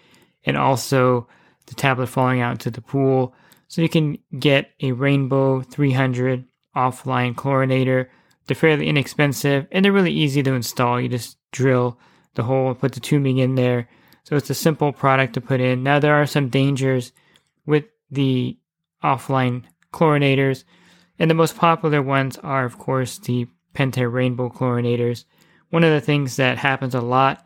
and 0.44 0.56
also 0.56 1.26
the 1.66 1.74
tablet 1.74 2.08
falling 2.08 2.40
out 2.40 2.52
into 2.52 2.70
the 2.70 2.82
pool. 2.82 3.34
So 3.68 3.80
you 3.80 3.88
can 3.88 4.18
get 4.38 4.70
a 4.80 4.92
Rainbow 4.92 5.62
300 5.62 6.44
offline 6.76 7.34
chlorinator. 7.34 8.08
They're 8.46 8.54
fairly 8.54 8.88
inexpensive 8.88 9.66
and 9.72 9.84
they're 9.84 9.92
really 9.92 10.12
easy 10.12 10.42
to 10.42 10.52
install. 10.52 11.00
You 11.00 11.08
just 11.08 11.38
drill 11.52 11.98
the 12.34 12.42
hole 12.42 12.68
and 12.68 12.78
put 12.78 12.92
the 12.92 13.00
tubing 13.00 13.38
in 13.38 13.54
there. 13.54 13.88
So 14.24 14.36
it's 14.36 14.50
a 14.50 14.54
simple 14.54 14.92
product 14.92 15.34
to 15.34 15.40
put 15.40 15.60
in. 15.60 15.82
Now 15.82 15.98
there 15.98 16.14
are 16.14 16.26
some 16.26 16.48
dangers 16.48 17.12
with 17.66 17.84
the 18.10 18.58
offline 19.02 19.64
chlorinators, 19.92 20.64
and 21.18 21.30
the 21.30 21.34
most 21.34 21.56
popular 21.56 22.00
ones 22.00 22.38
are, 22.38 22.64
of 22.64 22.78
course, 22.78 23.18
the 23.18 23.46
Pentair 23.74 24.12
Rainbow 24.12 24.48
chlorinators. 24.48 25.24
One 25.70 25.84
of 25.84 25.92
the 25.92 26.00
things 26.00 26.36
that 26.36 26.58
happens 26.58 26.94
a 26.94 27.00
lot 27.00 27.44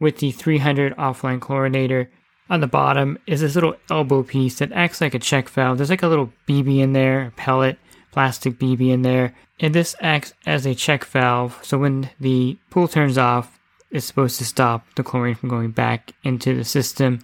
with 0.00 0.18
the 0.18 0.30
300 0.30 0.96
offline 0.96 1.40
chlorinator 1.40 2.08
on 2.50 2.60
the 2.60 2.66
bottom 2.66 3.18
is 3.26 3.40
this 3.40 3.54
little 3.54 3.76
elbow 3.90 4.22
piece 4.22 4.58
that 4.58 4.70
acts 4.72 5.00
like 5.00 5.14
a 5.14 5.18
check 5.18 5.48
valve. 5.48 5.78
There's 5.78 5.88
like 5.90 6.02
a 6.02 6.08
little 6.08 6.30
BB 6.46 6.80
in 6.80 6.92
there, 6.92 7.26
a 7.26 7.30
pellet, 7.32 7.78
plastic 8.12 8.58
BB 8.58 8.90
in 8.90 9.02
there, 9.02 9.34
and 9.60 9.74
this 9.74 9.94
acts 10.00 10.34
as 10.46 10.66
a 10.66 10.74
check 10.74 11.04
valve. 11.04 11.58
So 11.62 11.78
when 11.78 12.10
the 12.20 12.58
pool 12.70 12.86
turns 12.86 13.18
off, 13.18 13.58
it's 13.90 14.06
supposed 14.06 14.38
to 14.38 14.44
stop 14.44 14.86
the 14.96 15.02
chlorine 15.02 15.34
from 15.36 15.48
going 15.48 15.70
back 15.70 16.12
into 16.22 16.54
the 16.54 16.64
system. 16.64 17.20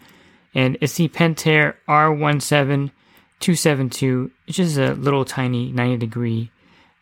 And 0.54 0.78
it's 0.80 0.94
the 0.94 1.08
Pentair 1.08 1.74
R17272, 1.88 4.30
which 4.46 4.58
is 4.58 4.78
a 4.78 4.94
little 4.94 5.24
tiny 5.24 5.70
90 5.72 5.96
degree 5.98 6.50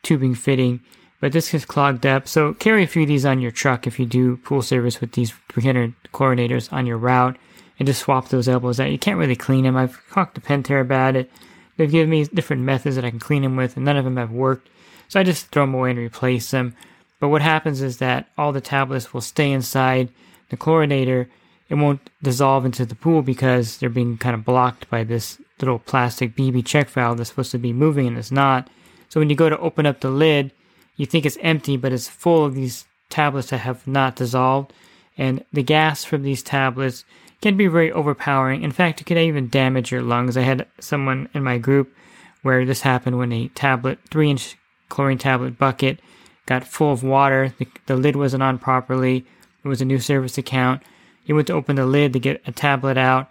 tubing 0.02 0.34
fitting 0.34 0.80
but 1.20 1.32
this 1.32 1.52
is 1.52 1.64
clogged 1.64 2.06
up. 2.06 2.28
So 2.28 2.54
carry 2.54 2.82
a 2.84 2.86
few 2.86 3.02
of 3.02 3.08
these 3.08 3.26
on 3.26 3.40
your 3.40 3.50
truck 3.50 3.86
if 3.86 3.98
you 3.98 4.06
do 4.06 4.36
pool 4.38 4.62
service 4.62 5.00
with 5.00 5.12
these 5.12 5.32
300 5.50 5.94
chlorinators 6.12 6.72
on 6.72 6.86
your 6.86 6.98
route 6.98 7.36
and 7.78 7.86
just 7.86 8.02
swap 8.02 8.28
those 8.28 8.48
elbows 8.48 8.80
out. 8.80 8.90
You 8.90 8.98
can't 8.98 9.18
really 9.18 9.36
clean 9.36 9.64
them. 9.64 9.76
I've 9.76 10.00
talked 10.10 10.34
to 10.36 10.40
Pentair 10.40 10.80
about 10.80 11.16
it. 11.16 11.30
They've 11.76 11.90
given 11.90 12.10
me 12.10 12.24
different 12.24 12.62
methods 12.62 12.96
that 12.96 13.04
I 13.04 13.10
can 13.10 13.18
clean 13.18 13.42
them 13.42 13.56
with 13.56 13.76
and 13.76 13.84
none 13.84 13.96
of 13.96 14.04
them 14.04 14.16
have 14.16 14.30
worked. 14.30 14.68
So 15.08 15.18
I 15.18 15.22
just 15.22 15.46
throw 15.46 15.64
them 15.64 15.74
away 15.74 15.90
and 15.90 15.98
replace 15.98 16.50
them. 16.50 16.74
But 17.20 17.28
what 17.28 17.42
happens 17.42 17.82
is 17.82 17.98
that 17.98 18.28
all 18.36 18.52
the 18.52 18.60
tablets 18.60 19.12
will 19.12 19.20
stay 19.20 19.50
inside 19.50 20.10
the 20.50 20.56
chlorinator. 20.56 21.26
It 21.68 21.74
won't 21.74 22.10
dissolve 22.22 22.64
into 22.64 22.86
the 22.86 22.94
pool 22.94 23.22
because 23.22 23.78
they're 23.78 23.88
being 23.88 24.18
kind 24.18 24.34
of 24.34 24.44
blocked 24.44 24.88
by 24.88 25.04
this 25.04 25.40
little 25.60 25.80
plastic 25.80 26.36
BB 26.36 26.64
check 26.64 26.88
valve 26.88 27.18
that's 27.18 27.30
supposed 27.30 27.50
to 27.52 27.58
be 27.58 27.72
moving 27.72 28.06
and 28.06 28.18
it's 28.18 28.30
not. 28.30 28.68
So 29.08 29.20
when 29.20 29.30
you 29.30 29.36
go 29.36 29.48
to 29.48 29.58
open 29.58 29.86
up 29.86 30.00
the 30.00 30.10
lid, 30.10 30.52
you 30.98 31.06
think 31.06 31.24
it's 31.24 31.38
empty, 31.40 31.78
but 31.78 31.92
it's 31.92 32.08
full 32.08 32.44
of 32.44 32.54
these 32.54 32.84
tablets 33.08 33.48
that 33.48 33.58
have 33.58 33.86
not 33.86 34.16
dissolved. 34.16 34.74
And 35.16 35.44
the 35.52 35.62
gas 35.62 36.04
from 36.04 36.22
these 36.22 36.42
tablets 36.42 37.04
can 37.40 37.56
be 37.56 37.68
very 37.68 37.90
overpowering. 37.90 38.62
In 38.62 38.72
fact, 38.72 39.00
it 39.00 39.04
can 39.04 39.16
even 39.16 39.48
damage 39.48 39.90
your 39.90 40.02
lungs. 40.02 40.36
I 40.36 40.42
had 40.42 40.66
someone 40.80 41.28
in 41.32 41.42
my 41.42 41.56
group 41.56 41.94
where 42.42 42.66
this 42.66 42.82
happened 42.82 43.16
when 43.16 43.32
a 43.32 43.48
tablet, 43.48 43.98
three 44.10 44.30
inch 44.30 44.56
chlorine 44.88 45.18
tablet 45.18 45.56
bucket, 45.56 46.00
got 46.46 46.66
full 46.66 46.92
of 46.92 47.04
water. 47.04 47.54
The, 47.58 47.68
the 47.86 47.96
lid 47.96 48.16
wasn't 48.16 48.42
on 48.42 48.58
properly. 48.58 49.24
It 49.64 49.68
was 49.68 49.80
a 49.80 49.84
new 49.84 50.00
service 50.00 50.36
account. 50.36 50.82
He 51.24 51.32
went 51.32 51.46
to 51.46 51.52
open 51.52 51.76
the 51.76 51.86
lid 51.86 52.12
to 52.14 52.18
get 52.18 52.42
a 52.46 52.52
tablet 52.52 52.96
out, 52.96 53.30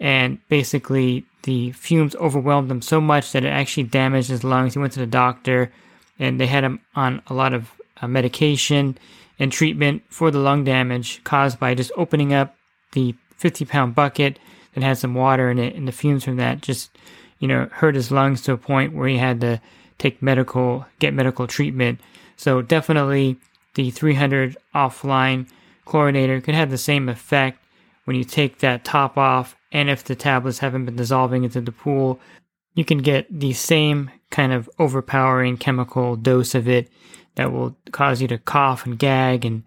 and 0.00 0.38
basically 0.48 1.24
the 1.44 1.72
fumes 1.72 2.16
overwhelmed 2.16 2.70
him 2.70 2.82
so 2.82 3.00
much 3.00 3.32
that 3.32 3.44
it 3.44 3.48
actually 3.48 3.84
damaged 3.84 4.28
his 4.28 4.44
lungs. 4.44 4.74
He 4.74 4.80
went 4.80 4.92
to 4.94 5.00
the 5.00 5.06
doctor 5.06 5.72
and 6.18 6.40
they 6.40 6.46
had 6.46 6.64
him 6.64 6.80
on 6.94 7.22
a 7.28 7.34
lot 7.34 7.52
of 7.52 7.70
uh, 8.00 8.08
medication 8.08 8.96
and 9.38 9.52
treatment 9.52 10.02
for 10.08 10.30
the 10.30 10.38
lung 10.38 10.64
damage 10.64 11.22
caused 11.24 11.58
by 11.58 11.74
just 11.74 11.92
opening 11.96 12.32
up 12.32 12.56
the 12.92 13.14
50 13.36 13.64
pound 13.66 13.94
bucket 13.94 14.38
that 14.74 14.82
had 14.82 14.98
some 14.98 15.14
water 15.14 15.50
in 15.50 15.58
it, 15.58 15.74
and 15.74 15.86
the 15.88 15.92
fumes 15.92 16.24
from 16.24 16.36
that 16.36 16.62
just, 16.62 16.96
you 17.38 17.48
know, 17.48 17.68
hurt 17.72 17.94
his 17.94 18.10
lungs 18.10 18.42
to 18.42 18.52
a 18.52 18.58
point 18.58 18.94
where 18.94 19.08
he 19.08 19.16
had 19.16 19.40
to 19.40 19.60
take 19.98 20.22
medical, 20.22 20.86
get 20.98 21.14
medical 21.14 21.46
treatment. 21.46 22.00
So 22.36 22.62
definitely 22.62 23.36
the 23.74 23.90
300 23.90 24.56
offline 24.74 25.48
chlorinator 25.86 26.42
could 26.42 26.54
have 26.54 26.70
the 26.70 26.78
same 26.78 27.08
effect 27.08 27.58
when 28.04 28.16
you 28.16 28.24
take 28.24 28.58
that 28.58 28.84
top 28.84 29.18
off, 29.18 29.56
and 29.72 29.90
if 29.90 30.04
the 30.04 30.14
tablets 30.14 30.58
haven't 30.58 30.84
been 30.84 30.96
dissolving 30.96 31.44
into 31.44 31.60
the 31.60 31.72
pool, 31.72 32.20
you 32.74 32.84
can 32.84 32.98
get 32.98 33.26
the 33.30 33.52
same 33.52 34.10
kind 34.30 34.52
of 34.52 34.68
overpowering 34.78 35.56
chemical 35.56 36.16
dose 36.16 36.54
of 36.54 36.68
it 36.68 36.88
that 37.36 37.52
will 37.52 37.76
cause 37.92 38.20
you 38.20 38.28
to 38.28 38.38
cough 38.38 38.86
and 38.86 38.98
gag 38.98 39.44
and 39.44 39.62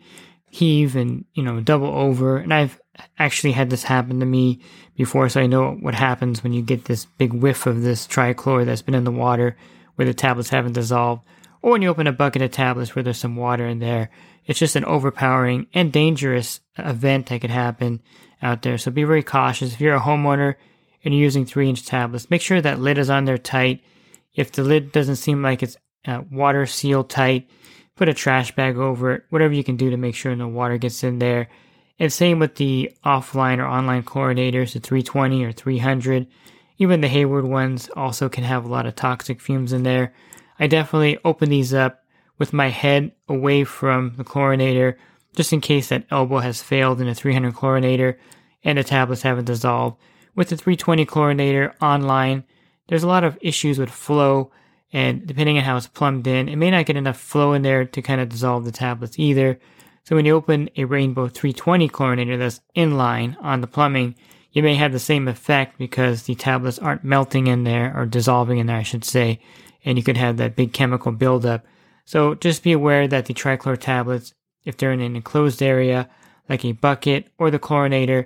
heave 0.49 0.95
and 0.95 1.25
you 1.33 1.43
know 1.43 1.59
double 1.61 1.87
over. 1.87 2.37
And 2.37 2.53
i've 2.53 2.79
actually 3.17 3.53
had 3.53 3.69
this 3.69 3.83
happen 3.83 4.19
to 4.19 4.25
me 4.25 4.59
before 4.97 5.29
so 5.29 5.39
i 5.39 5.47
know 5.47 5.71
what 5.79 5.95
happens 5.95 6.43
when 6.43 6.51
you 6.51 6.61
get 6.61 6.83
this 6.83 7.05
big 7.05 7.31
whiff 7.31 7.65
of 7.65 7.81
this 7.81 8.05
trichlor 8.05 8.65
that's 8.65 8.81
been 8.81 8.93
in 8.93 9.05
the 9.05 9.11
water 9.11 9.55
where 9.95 10.05
the 10.05 10.13
tablets 10.13 10.49
haven't 10.49 10.73
dissolved. 10.73 11.23
Or 11.61 11.71
when 11.71 11.81
you 11.81 11.89
open 11.89 12.07
a 12.07 12.13
bucket 12.13 12.41
of 12.41 12.51
tablets 12.51 12.95
where 12.95 13.03
there's 13.03 13.17
some 13.17 13.35
water 13.35 13.67
in 13.67 13.79
there 13.79 14.09
it's 14.45 14.57
just 14.57 14.75
an 14.75 14.85
overpowering 14.85 15.67
and 15.75 15.93
dangerous 15.93 16.59
event 16.77 17.27
that 17.27 17.41
could 17.41 17.51
happen 17.51 18.01
out 18.41 18.63
there. 18.63 18.79
So 18.79 18.89
be 18.89 19.03
very 19.03 19.21
cautious. 19.21 19.73
If 19.73 19.79
you're 19.79 19.95
a 19.95 19.99
homeowner 19.99 20.55
and 21.05 21.13
you're 21.13 21.21
using 21.21 21.45
three 21.45 21.69
inch 21.69 21.85
tablets 21.85 22.29
make 22.29 22.41
sure 22.41 22.59
that 22.59 22.79
lid 22.79 22.97
is 22.97 23.09
on 23.09 23.25
there 23.25 23.37
tight 23.37 23.83
if 24.33 24.51
the 24.51 24.63
lid 24.63 24.91
doesn't 24.91 25.17
seem 25.17 25.41
like 25.41 25.63
it's 25.63 25.77
uh, 26.05 26.21
water 26.31 26.65
sealed 26.65 27.09
tight 27.09 27.49
put 27.99 28.07
a 28.07 28.13
trash 28.13 28.55
bag 28.55 28.77
over 28.77 29.11
it, 29.11 29.23
whatever 29.29 29.53
you 29.53 29.63
can 29.63 29.75
do 29.75 29.89
to 29.89 29.97
make 29.97 30.15
sure 30.15 30.33
no 30.33 30.47
water 30.47 30.77
gets 30.77 31.03
in 31.03 31.19
there. 31.19 31.49
And 31.99 32.11
same 32.11 32.39
with 32.39 32.55
the 32.55 32.93
offline 33.03 33.57
or 33.57 33.67
online 33.67 34.03
chlorinators, 34.03 34.71
the 34.71 34.79
320 34.79 35.43
or 35.43 35.51
300. 35.51 36.25
Even 36.77 37.01
the 37.01 37.09
Hayward 37.09 37.43
ones 37.43 37.89
also 37.97 38.29
can 38.29 38.45
have 38.45 38.63
a 38.63 38.69
lot 38.69 38.85
of 38.85 38.95
toxic 38.95 39.41
fumes 39.41 39.73
in 39.73 39.83
there. 39.83 40.13
I 40.57 40.67
definitely 40.67 41.17
open 41.25 41.49
these 41.49 41.73
up 41.73 42.05
with 42.37 42.53
my 42.53 42.69
head 42.69 43.11
away 43.27 43.65
from 43.65 44.13
the 44.15 44.23
chlorinator 44.23 44.95
just 45.35 45.51
in 45.51 45.59
case 45.59 45.89
that 45.89 46.05
elbow 46.09 46.39
has 46.39 46.63
failed 46.63 47.01
in 47.01 47.09
a 47.09 47.13
300 47.13 47.53
chlorinator 47.53 48.15
and 48.63 48.77
the 48.77 48.83
tablets 48.85 49.23
haven't 49.23 49.43
dissolved. 49.43 49.97
With 50.35 50.47
the 50.47 50.55
320 50.55 51.05
chlorinator 51.05 51.73
online, 51.81 52.45
there's 52.89 53.03
a 53.03 53.07
lot 53.07 53.23
of 53.23 53.37
issues 53.39 53.79
with 53.79 53.89
flow 53.89 54.51
and 54.91 55.25
depending 55.25 55.57
on 55.57 55.63
how 55.63 55.77
it's 55.77 55.87
plumbed 55.87 56.25
in, 56.25 56.49
it 56.49 56.55
may 56.55 56.71
not 56.71 56.85
get 56.85 56.97
enough 56.97 57.19
flow 57.19 57.53
in 57.53 57.61
there 57.61 57.85
to 57.85 58.01
kind 58.01 58.19
of 58.19 58.29
dissolve 58.29 58.65
the 58.65 58.71
tablets 58.71 59.19
either. 59.19 59.59
So 60.03 60.15
when 60.15 60.25
you 60.25 60.35
open 60.35 60.69
a 60.75 60.85
Rainbow 60.85 61.27
320 61.27 61.87
chlorinator 61.89 62.39
that's 62.39 62.61
inline 62.75 63.35
on 63.41 63.61
the 63.61 63.67
plumbing, 63.67 64.15
you 64.51 64.63
may 64.63 64.73
have 64.75 64.91
the 64.91 64.99
same 64.99 65.27
effect 65.27 65.77
because 65.77 66.23
the 66.23 66.33
tablets 66.33 66.79
aren't 66.79 67.03
melting 67.03 67.45
in 67.45 67.63
there 67.63 67.95
or 67.95 68.07
dissolving 68.07 68.57
in 68.57 68.65
there, 68.65 68.77
I 68.77 68.83
should 68.83 69.05
say, 69.05 69.39
and 69.85 69.97
you 69.97 70.03
could 70.03 70.17
have 70.17 70.37
that 70.37 70.55
big 70.55 70.73
chemical 70.73 71.11
buildup. 71.11 71.65
So 72.05 72.33
just 72.33 72.63
be 72.63 72.71
aware 72.71 73.07
that 73.07 73.27
the 73.27 73.35
trichlor 73.35 73.77
tablets, 73.79 74.33
if 74.65 74.77
they're 74.77 74.91
in 74.91 75.01
an 75.01 75.15
enclosed 75.15 75.61
area 75.61 76.09
like 76.49 76.65
a 76.65 76.71
bucket 76.71 77.31
or 77.37 77.51
the 77.51 77.59
chlorinator, 77.59 78.25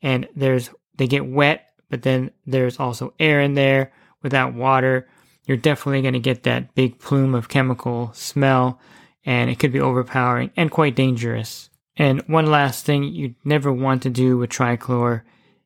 and 0.00 0.26
there's 0.34 0.70
they 0.96 1.06
get 1.06 1.26
wet, 1.26 1.67
but 1.90 2.02
then 2.02 2.30
there's 2.46 2.78
also 2.78 3.14
air 3.18 3.40
in 3.40 3.54
there 3.54 3.92
without 4.22 4.54
water 4.54 5.08
you're 5.48 5.56
definitely 5.56 6.02
going 6.02 6.12
to 6.12 6.20
get 6.20 6.42
that 6.42 6.74
big 6.74 6.98
plume 7.00 7.34
of 7.34 7.48
chemical 7.48 8.12
smell, 8.12 8.78
and 9.24 9.50
it 9.50 9.58
could 9.58 9.72
be 9.72 9.80
overpowering 9.80 10.50
and 10.56 10.70
quite 10.70 10.94
dangerous. 10.94 11.70
And 11.96 12.22
one 12.28 12.46
last 12.46 12.84
thing 12.84 13.02
you 13.02 13.34
never 13.44 13.72
want 13.72 14.02
to 14.02 14.10
do 14.10 14.36
with 14.36 14.50
trichlor 14.50 15.22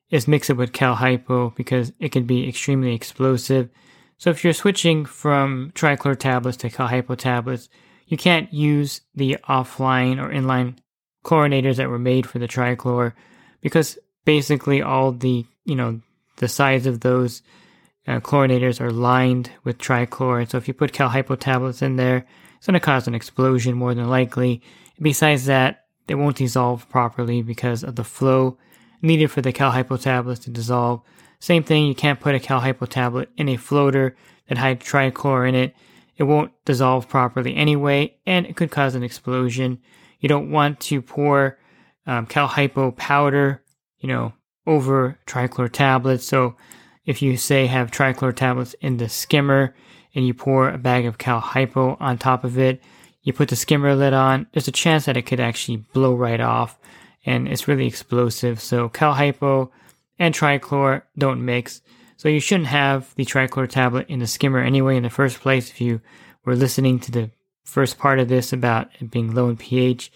is 0.09 0.29
mix 0.29 0.49
it 0.49 0.57
with 0.57 0.73
cal 0.73 0.95
hypo 0.95 1.51
because 1.51 1.93
it 1.99 2.13
can 2.13 2.25
be 2.25 2.49
extremely 2.49 2.95
explosive. 2.95 3.69
So 4.19 4.31
if 4.31 4.45
you're 4.45 4.53
switching 4.53 5.05
from 5.05 5.73
trichlor 5.75 6.17
tablets 6.17 6.59
to 6.59 6.71
cal 6.71 6.87
hypo 6.87 7.17
tablets, 7.17 7.69
you 8.07 8.17
can't 8.17 8.53
use 8.55 9.01
the 9.17 9.39
offline 9.49 10.23
or 10.23 10.31
inline 10.31 10.77
chlorinators 11.25 11.77
that 11.77 11.91
were 11.91 11.99
made 11.99 12.27
for 12.27 12.39
the 12.39 12.49
trichlor 12.49 13.15
because 13.61 13.99
basically 14.25 14.81
all 14.81 15.11
the, 15.11 15.45
you 15.65 15.75
know, 15.75 16.01
the 16.43 16.49
sides 16.49 16.89
of 16.89 17.01
those 17.01 17.41
uh, 18.09 18.19
chlorinators 18.19 18.81
are 18.81 18.91
lined 18.91 19.53
with 19.63 19.79
trichlor. 19.79 20.51
So 20.51 20.59
if 20.59 20.67
you 20.67 20.75
put 20.75 20.93
cal 20.93 21.09
tablets 21.09 21.83
in 21.83 21.95
there, 21.95 22.27
it's 22.57 22.67
going 22.67 22.75
to 22.75 22.81
cause 22.81 23.07
an 23.07 23.15
explosion 23.15 23.77
more 23.77 23.95
than 23.95 24.11
likely. 24.11 24.61
Besides 25.01 25.47
that, 25.47 25.85
they 26.09 26.17
won't 26.17 26.39
dissolve 26.39 26.89
properly 26.89 27.43
because 27.43 27.85
of 27.85 27.95
the 27.95 28.03
flow 28.03 28.59
needed 29.03 29.31
for 29.31 29.41
the 29.41 29.53
cal 29.53 29.71
tablets 29.99 30.41
to 30.41 30.51
dissolve. 30.51 31.03
Same 31.39 31.63
thing, 31.63 31.87
you 31.87 31.95
can't 31.95 32.19
put 32.19 32.35
a 32.35 32.41
cal 32.41 32.61
tablet 32.61 33.29
in 33.37 33.49
a 33.49 33.57
floater 33.57 34.17
that 34.49 34.59
had 34.59 34.81
trichlor 34.81 35.49
in 35.49 35.55
it. 35.55 35.77
It 36.17 36.25
won't 36.25 36.51
dissolve 36.65 37.09
properly 37.09 37.55
anyway, 37.55 38.17
and 38.27 38.47
it 38.47 38.57
could 38.57 38.73
cause 38.73 38.97
an 38.97 39.05
explosion. 39.05 39.79
You 40.19 40.29
don't 40.29 40.51
want 40.51 40.81
to 40.81 41.03
pour 41.03 41.57
um, 42.05 42.27
cal 42.27 42.49
powder, 42.97 43.63
you 44.01 44.09
know, 44.09 44.33
over 44.67 45.19
trichlor 45.27 45.71
tablets. 45.71 46.25
So 46.25 46.57
if 47.05 47.23
you 47.23 47.37
say 47.37 47.67
have 47.67 47.91
trichlor 47.91 48.35
tablets 48.35 48.75
in 48.81 48.97
the 48.97 49.09
skimmer 49.09 49.75
and 50.15 50.27
you 50.27 50.35
pour 50.35 50.69
a 50.69 50.79
bag 50.79 51.07
of 51.07 51.19
cal 51.19 51.41
hypo 51.41 51.97
on 52.01 52.19
top 52.19 52.45
of 52.45 52.59
it, 52.59 52.83
you 53.23 53.33
put 53.33 53.49
the 53.49 53.57
skimmer 53.57 53.95
lid 53.95 54.13
on, 54.13 54.47
there's 54.53 54.69
a 54.69 54.73
chance 54.73 55.05
that 55.05 55.17
it 55.17 55.23
could 55.23 55.41
actually 55.41 55.77
blow 55.77 56.15
right 56.15 56.41
off 56.41 56.79
and 57.25 57.49
it's 57.49 57.69
really 57.69 57.87
explosive. 57.87 58.61
So 58.61 58.89
cal 58.89 59.15
hypo 59.15 59.71
and 60.19 60.35
trichlor 60.35 61.03
don't 61.17 61.45
mix. 61.45 61.83
So 62.17 62.29
you 62.29 62.41
shouldn't 62.41 62.69
have 62.69 63.15
the 63.17 63.25
trichlor 63.25 63.69
tablet 63.69 64.09
in 64.09 64.21
the 64.21 64.27
skimmer 64.27 64.61
anyway 64.61 64.97
in 64.97 65.03
the 65.03 65.11
first 65.11 65.41
place 65.41 65.71
if 65.71 65.81
you 65.81 66.01
were 66.45 66.57
listening 66.57 66.99
to 67.01 67.11
the 67.11 67.31
first 67.65 67.99
part 67.99 68.19
of 68.19 68.29
this 68.29 68.53
about 68.53 68.91
it 69.01 69.11
being 69.11 69.35
low 69.35 69.49
in 69.49 69.57
pH. 69.57 70.13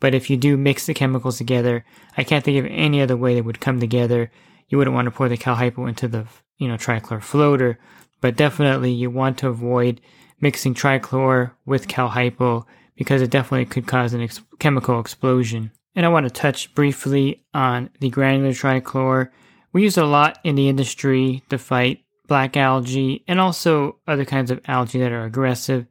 But 0.00 0.14
if 0.14 0.30
you 0.30 0.36
do 0.36 0.56
mix 0.56 0.86
the 0.86 0.94
chemicals 0.94 1.38
together, 1.38 1.84
I 2.16 2.24
can't 2.24 2.44
think 2.44 2.58
of 2.58 2.70
any 2.70 3.00
other 3.00 3.16
way 3.16 3.34
they 3.34 3.42
would 3.42 3.60
come 3.60 3.78
together 3.78 4.30
you 4.70 4.78
wouldn't 4.78 4.94
want 4.94 5.06
to 5.06 5.10
pour 5.10 5.28
the 5.28 5.36
cal 5.36 5.56
hypo 5.56 5.86
into 5.86 6.08
the 6.08 6.26
you 6.56 6.68
know 6.68 6.76
trichlor 6.76 7.22
floater, 7.22 7.78
but 8.20 8.36
definitely 8.36 8.92
you 8.92 9.10
want 9.10 9.36
to 9.38 9.48
avoid 9.48 10.00
mixing 10.40 10.74
trichlor 10.74 11.50
with 11.66 11.88
cal 11.88 12.08
hypo 12.08 12.64
because 12.96 13.20
it 13.20 13.30
definitely 13.30 13.66
could 13.66 13.86
cause 13.86 14.14
an 14.14 14.22
ex- 14.22 14.40
chemical 14.58 15.00
explosion. 15.00 15.72
And 15.94 16.06
I 16.06 16.08
want 16.08 16.24
to 16.24 16.30
touch 16.30 16.72
briefly 16.74 17.44
on 17.52 17.90
the 17.98 18.10
granular 18.10 18.52
trichlor. 18.52 19.30
We 19.72 19.82
use 19.82 19.98
a 19.98 20.04
lot 20.04 20.38
in 20.44 20.54
the 20.54 20.68
industry 20.68 21.42
to 21.50 21.58
fight 21.58 22.04
black 22.26 22.56
algae 22.56 23.24
and 23.26 23.40
also 23.40 23.98
other 24.06 24.24
kinds 24.24 24.50
of 24.50 24.60
algae 24.66 25.00
that 25.00 25.12
are 25.12 25.24
aggressive. 25.24 25.86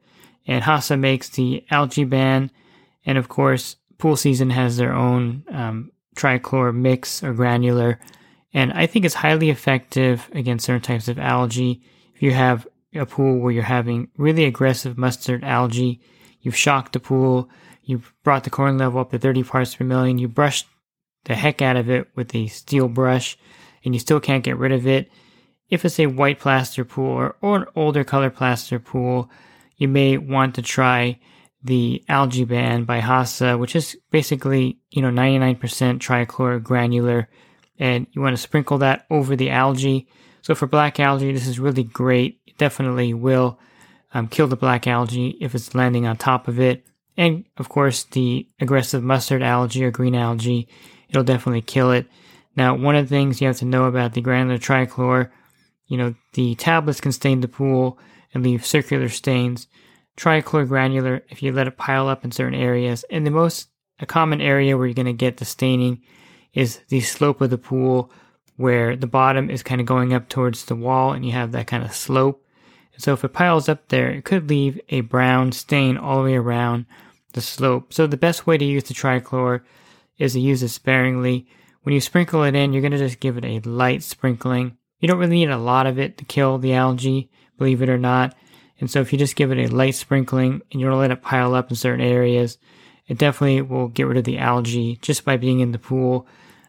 And 0.46 0.64
HASA 0.64 0.98
makes 0.98 1.28
the 1.28 1.64
algae 1.70 2.04
ban, 2.04 2.50
and 3.04 3.18
of 3.18 3.28
course, 3.28 3.76
Pool 4.00 4.16
Season 4.16 4.50
has 4.50 4.76
their 4.76 4.92
own 4.92 5.44
um, 5.50 5.92
trichlor 6.16 6.74
mix 6.74 7.22
or 7.22 7.32
granular 7.32 8.00
and 8.52 8.72
I 8.72 8.86
think 8.86 9.04
it's 9.04 9.14
highly 9.14 9.50
effective 9.50 10.28
against 10.32 10.66
certain 10.66 10.82
types 10.82 11.08
of 11.08 11.18
algae. 11.18 11.82
If 12.14 12.22
you 12.22 12.32
have 12.32 12.66
a 12.94 13.06
pool 13.06 13.38
where 13.38 13.52
you're 13.52 13.62
having 13.62 14.08
really 14.16 14.44
aggressive 14.44 14.98
mustard 14.98 15.44
algae, 15.44 16.00
you've 16.40 16.56
shocked 16.56 16.94
the 16.94 17.00
pool, 17.00 17.48
you've 17.84 18.12
brought 18.24 18.44
the 18.44 18.50
chlorine 18.50 18.78
level 18.78 19.00
up 19.00 19.10
to 19.12 19.18
30 19.18 19.44
parts 19.44 19.74
per 19.74 19.84
million, 19.84 20.18
you 20.18 20.26
brushed 20.26 20.66
the 21.24 21.34
heck 21.34 21.62
out 21.62 21.76
of 21.76 21.88
it 21.88 22.08
with 22.16 22.34
a 22.34 22.48
steel 22.48 22.88
brush, 22.88 23.38
and 23.84 23.94
you 23.94 24.00
still 24.00 24.20
can't 24.20 24.44
get 24.44 24.56
rid 24.56 24.72
of 24.72 24.86
it. 24.86 25.10
If 25.68 25.84
it's 25.84 26.00
a 26.00 26.06
white 26.06 26.40
plaster 26.40 26.84
pool 26.84 27.06
or, 27.06 27.36
or 27.40 27.56
an 27.56 27.66
older 27.76 28.02
color 28.02 28.30
plaster 28.30 28.80
pool, 28.80 29.30
you 29.76 29.86
may 29.86 30.18
want 30.18 30.56
to 30.56 30.62
try 30.62 31.20
the 31.62 32.02
algae 32.08 32.44
ban 32.44 32.84
by 32.84 33.00
HASA, 33.00 33.58
which 33.58 33.76
is 33.76 33.96
basically, 34.10 34.78
you 34.90 35.02
know, 35.02 35.10
99% 35.10 35.58
trichlor 35.98 36.62
granular 36.62 37.28
and 37.78 38.06
you 38.12 38.20
want 38.20 38.36
to 38.36 38.42
sprinkle 38.42 38.78
that 38.78 39.06
over 39.10 39.34
the 39.34 39.50
algae. 39.50 40.06
So 40.42 40.54
for 40.54 40.66
black 40.66 41.00
algae, 41.00 41.32
this 41.32 41.46
is 41.46 41.58
really 41.58 41.82
great. 41.82 42.40
It 42.46 42.58
definitely 42.58 43.14
will 43.14 43.58
um, 44.12 44.28
kill 44.28 44.46
the 44.46 44.56
black 44.56 44.86
algae 44.86 45.36
if 45.40 45.54
it's 45.54 45.74
landing 45.74 46.06
on 46.06 46.16
top 46.16 46.46
of 46.46 46.60
it. 46.60 46.84
And 47.16 47.46
of 47.56 47.68
course, 47.68 48.04
the 48.04 48.46
aggressive 48.60 49.02
mustard 49.02 49.42
algae 49.42 49.84
or 49.84 49.90
green 49.90 50.14
algae, 50.14 50.68
it'll 51.08 51.24
definitely 51.24 51.62
kill 51.62 51.90
it. 51.90 52.06
Now, 52.54 52.76
one 52.76 52.96
of 52.96 53.08
the 53.08 53.14
things 53.14 53.40
you 53.40 53.46
have 53.46 53.58
to 53.58 53.64
know 53.64 53.84
about 53.84 54.12
the 54.12 54.20
granular 54.20 54.58
trichlor, 54.58 55.30
you 55.86 55.96
know, 55.96 56.14
the 56.34 56.54
tablets 56.56 57.00
can 57.00 57.12
stain 57.12 57.40
the 57.40 57.48
pool 57.48 57.98
and 58.34 58.44
leave 58.44 58.66
circular 58.66 59.08
stains. 59.08 59.66
Trichlor 60.20 60.68
granular, 60.68 61.22
if 61.30 61.42
you 61.42 61.50
let 61.50 61.66
it 61.66 61.78
pile 61.78 62.06
up 62.06 62.24
in 62.26 62.30
certain 62.30 62.58
areas, 62.58 63.06
and 63.08 63.26
the 63.26 63.30
most 63.30 63.70
a 64.00 64.06
common 64.06 64.42
area 64.42 64.76
where 64.76 64.86
you're 64.86 64.94
going 64.94 65.06
to 65.06 65.14
get 65.14 65.38
the 65.38 65.46
staining 65.46 66.02
is 66.52 66.80
the 66.88 67.00
slope 67.00 67.40
of 67.40 67.48
the 67.48 67.56
pool 67.56 68.10
where 68.56 68.96
the 68.96 69.06
bottom 69.06 69.48
is 69.48 69.62
kind 69.62 69.80
of 69.80 69.86
going 69.86 70.12
up 70.12 70.28
towards 70.28 70.66
the 70.66 70.74
wall 70.74 71.12
and 71.12 71.24
you 71.24 71.32
have 71.32 71.52
that 71.52 71.66
kind 71.66 71.82
of 71.82 71.94
slope. 71.94 72.44
And 72.92 73.02
so 73.02 73.14
if 73.14 73.24
it 73.24 73.32
piles 73.32 73.68
up 73.68 73.88
there, 73.88 74.10
it 74.10 74.24
could 74.24 74.50
leave 74.50 74.78
a 74.90 75.00
brown 75.00 75.52
stain 75.52 75.96
all 75.96 76.18
the 76.18 76.24
way 76.24 76.34
around 76.34 76.84
the 77.32 77.40
slope. 77.40 77.94
So 77.94 78.06
the 78.06 78.18
best 78.18 78.46
way 78.46 78.58
to 78.58 78.64
use 78.64 78.84
the 78.84 78.94
trichlor 78.94 79.62
is 80.18 80.34
to 80.34 80.40
use 80.40 80.62
it 80.62 80.68
sparingly. 80.68 81.46
When 81.82 81.94
you 81.94 82.00
sprinkle 82.00 82.42
it 82.42 82.54
in, 82.54 82.72
you're 82.74 82.82
going 82.82 82.92
to 82.92 82.98
just 82.98 83.20
give 83.20 83.38
it 83.38 83.44
a 83.46 83.60
light 83.60 84.02
sprinkling. 84.02 84.76
You 84.98 85.08
don't 85.08 85.18
really 85.18 85.36
need 85.36 85.50
a 85.50 85.56
lot 85.56 85.86
of 85.86 85.98
it 85.98 86.18
to 86.18 86.26
kill 86.26 86.58
the 86.58 86.74
algae, 86.74 87.30
believe 87.56 87.80
it 87.80 87.88
or 87.88 87.98
not. 87.98 88.34
And 88.80 88.90
so 88.90 89.00
if 89.00 89.12
you 89.12 89.18
just 89.18 89.36
give 89.36 89.52
it 89.52 89.58
a 89.58 89.74
light 89.74 89.94
sprinkling 89.94 90.62
and 90.72 90.80
you 90.80 90.86
don't 90.86 90.98
let 90.98 91.10
it 91.10 91.22
pile 91.22 91.54
up 91.54 91.70
in 91.70 91.76
certain 91.76 92.04
areas, 92.04 92.58
it 93.06 93.18
definitely 93.18 93.62
will 93.62 93.88
get 93.88 94.06
rid 94.06 94.16
of 94.16 94.24
the 94.24 94.38
algae 94.38 94.98
just 95.02 95.24
by 95.24 95.36
being 95.36 95.60
in 95.60 95.72
the 95.72 95.78
pool. 95.78 96.26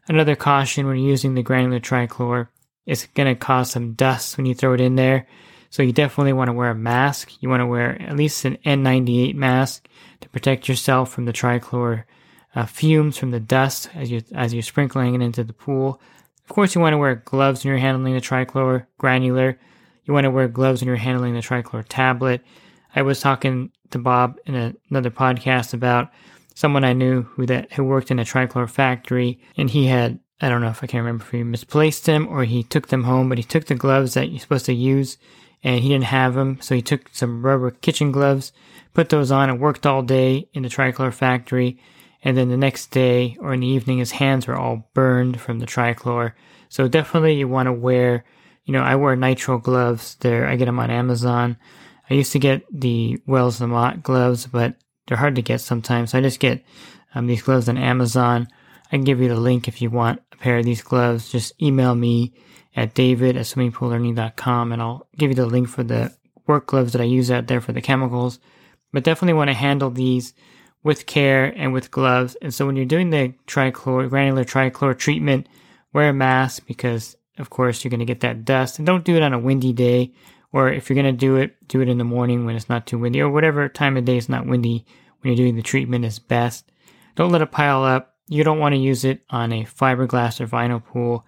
Another 0.07 0.35
caution 0.35 0.87
when 0.87 0.97
using 0.97 1.35
the 1.35 1.43
granular 1.43 1.79
trichlor, 1.79 2.49
it's 2.85 3.07
going 3.07 3.33
to 3.33 3.39
cause 3.39 3.71
some 3.71 3.93
dust 3.93 4.37
when 4.37 4.45
you 4.45 4.53
throw 4.53 4.73
it 4.73 4.81
in 4.81 4.95
there. 4.95 5.27
So 5.69 5.83
you 5.83 5.93
definitely 5.93 6.33
want 6.33 6.49
to 6.49 6.53
wear 6.53 6.71
a 6.71 6.75
mask. 6.75 7.31
You 7.39 7.47
want 7.47 7.61
to 7.61 7.67
wear 7.67 8.01
at 8.01 8.17
least 8.17 8.43
an 8.43 8.57
N98 8.65 9.35
mask 9.35 9.87
to 10.19 10.29
protect 10.29 10.67
yourself 10.67 11.11
from 11.11 11.25
the 11.25 11.33
trichlor 11.33 12.03
uh, 12.55 12.65
fumes 12.65 13.17
from 13.17 13.31
the 13.31 13.39
dust 13.39 13.89
as 13.95 14.11
you 14.11 14.21
as 14.33 14.53
you're 14.53 14.63
sprinkling 14.63 15.15
it 15.15 15.21
into 15.21 15.43
the 15.43 15.53
pool. 15.53 16.01
Of 16.43 16.53
course, 16.53 16.75
you 16.75 16.81
want 16.81 16.93
to 16.93 16.97
wear 16.97 17.15
gloves 17.15 17.63
when 17.63 17.69
you're 17.69 17.79
handling 17.79 18.13
the 18.13 18.21
trichlor 18.21 18.85
granular. 18.97 19.57
You 20.11 20.15
want 20.15 20.25
to 20.25 20.31
wear 20.31 20.49
gloves 20.49 20.81
when 20.81 20.87
you're 20.87 20.97
handling 20.97 21.35
the 21.35 21.39
trichlor 21.39 21.85
tablet. 21.87 22.41
I 22.93 23.01
was 23.01 23.21
talking 23.21 23.71
to 23.91 23.97
Bob 23.97 24.37
in 24.45 24.55
a, 24.55 24.73
another 24.89 25.09
podcast 25.09 25.73
about 25.73 26.11
someone 26.53 26.83
I 26.83 26.91
knew 26.91 27.21
who 27.21 27.45
that 27.45 27.71
who 27.71 27.85
worked 27.85 28.11
in 28.11 28.19
a 28.19 28.25
trichlor 28.25 28.69
factory, 28.69 29.39
and 29.55 29.69
he 29.69 29.85
had 29.85 30.19
I 30.41 30.49
don't 30.49 30.59
know 30.59 30.67
if 30.67 30.83
I 30.83 30.87
can 30.87 30.99
remember 30.99 31.23
if 31.23 31.31
he 31.31 31.43
misplaced 31.43 32.07
them 32.07 32.27
or 32.27 32.43
he 32.43 32.61
took 32.61 32.89
them 32.89 33.05
home, 33.05 33.29
but 33.29 33.37
he 33.37 33.43
took 33.45 33.67
the 33.67 33.75
gloves 33.75 34.15
that 34.15 34.29
you're 34.29 34.41
supposed 34.41 34.65
to 34.65 34.73
use 34.73 35.17
and 35.63 35.79
he 35.79 35.87
didn't 35.87 36.03
have 36.03 36.33
them, 36.33 36.59
so 36.59 36.75
he 36.75 36.81
took 36.81 37.07
some 37.13 37.45
rubber 37.45 37.71
kitchen 37.71 38.11
gloves, 38.11 38.51
put 38.93 39.07
those 39.07 39.31
on, 39.31 39.49
and 39.49 39.61
worked 39.61 39.85
all 39.85 40.01
day 40.01 40.49
in 40.51 40.63
the 40.63 40.69
trichlor 40.69 41.13
factory. 41.13 41.79
And 42.21 42.35
then 42.35 42.49
the 42.49 42.57
next 42.57 42.91
day 42.91 43.37
or 43.39 43.53
in 43.53 43.61
the 43.61 43.67
evening, 43.67 43.99
his 43.99 44.11
hands 44.11 44.45
were 44.45 44.57
all 44.57 44.89
burned 44.93 45.39
from 45.39 45.59
the 45.59 45.65
trichlor. 45.65 46.33
So 46.67 46.89
definitely 46.89 47.35
you 47.35 47.47
want 47.47 47.67
to 47.67 47.71
wear, 47.73 48.25
you 48.65 48.73
know, 48.73 48.81
I 48.81 48.95
wear 48.95 49.15
nitrile 49.15 49.61
gloves 49.61 50.15
there. 50.21 50.47
I 50.47 50.55
get 50.55 50.65
them 50.65 50.79
on 50.79 50.91
Amazon. 50.91 51.57
I 52.09 52.13
used 52.13 52.31
to 52.33 52.39
get 52.39 52.63
the 52.71 53.19
Wells 53.25 53.61
Lamont 53.61 54.03
gloves, 54.03 54.47
but 54.47 54.75
they're 55.07 55.17
hard 55.17 55.35
to 55.35 55.41
get 55.41 55.61
sometimes. 55.61 56.11
So 56.11 56.19
I 56.19 56.21
just 56.21 56.39
get 56.39 56.63
um, 57.15 57.27
these 57.27 57.41
gloves 57.41 57.69
on 57.69 57.77
Amazon. 57.77 58.47
I 58.87 58.89
can 58.91 59.03
give 59.03 59.21
you 59.21 59.29
the 59.29 59.35
link 59.35 59.67
if 59.67 59.81
you 59.81 59.89
want 59.89 60.21
a 60.31 60.37
pair 60.37 60.57
of 60.57 60.65
these 60.65 60.81
gloves. 60.81 61.31
Just 61.31 61.59
email 61.61 61.95
me 61.95 62.33
at 62.75 62.93
david 62.93 63.35
at 63.35 63.45
swimmingpoollearning.com 63.45 64.71
and 64.71 64.81
I'll 64.81 65.07
give 65.17 65.29
you 65.29 65.35
the 65.35 65.45
link 65.45 65.67
for 65.67 65.83
the 65.83 66.15
work 66.47 66.67
gloves 66.67 66.93
that 66.93 67.01
I 67.01 67.05
use 67.05 67.29
out 67.29 67.47
there 67.47 67.61
for 67.61 67.71
the 67.71 67.81
chemicals. 67.81 68.39
But 68.93 69.03
definitely 69.03 69.33
want 69.33 69.49
to 69.49 69.55
handle 69.55 69.89
these 69.89 70.33
with 70.83 71.05
care 71.05 71.45
and 71.45 71.73
with 71.73 71.91
gloves. 71.91 72.35
And 72.41 72.53
so 72.53 72.65
when 72.65 72.75
you're 72.75 72.85
doing 72.85 73.09
the 73.09 73.33
trichlor, 73.47 74.09
granular 74.09 74.43
trichlor 74.43 74.97
treatment, 74.97 75.47
wear 75.93 76.09
a 76.09 76.13
mask 76.13 76.65
because 76.65 77.15
of 77.37 77.49
course 77.49 77.83
you're 77.83 77.89
going 77.89 77.99
to 77.99 78.05
get 78.05 78.21
that 78.21 78.45
dust 78.45 78.77
and 78.77 78.85
don't 78.85 79.05
do 79.05 79.15
it 79.15 79.23
on 79.23 79.33
a 79.33 79.39
windy 79.39 79.73
day. 79.73 80.13
Or 80.53 80.69
if 80.69 80.89
you're 80.89 81.01
going 81.01 81.13
to 81.13 81.17
do 81.17 81.37
it, 81.37 81.55
do 81.67 81.81
it 81.81 81.87
in 81.87 81.97
the 81.97 82.03
morning 82.03 82.45
when 82.45 82.55
it's 82.55 82.67
not 82.67 82.85
too 82.85 82.97
windy 82.99 83.21
or 83.21 83.29
whatever 83.29 83.69
time 83.69 83.95
of 83.95 84.05
day 84.05 84.17
is 84.17 84.27
not 84.27 84.45
windy 84.45 84.85
when 85.19 85.31
you're 85.31 85.45
doing 85.45 85.55
the 85.55 85.61
treatment 85.61 86.03
is 86.03 86.19
best. 86.19 86.69
Don't 87.15 87.31
let 87.31 87.41
it 87.41 87.51
pile 87.51 87.83
up. 87.83 88.15
You 88.27 88.43
don't 88.43 88.59
want 88.59 88.73
to 88.73 88.79
use 88.79 89.05
it 89.05 89.21
on 89.29 89.51
a 89.53 89.63
fiberglass 89.63 90.41
or 90.41 90.47
vinyl 90.47 90.83
pool. 90.83 91.25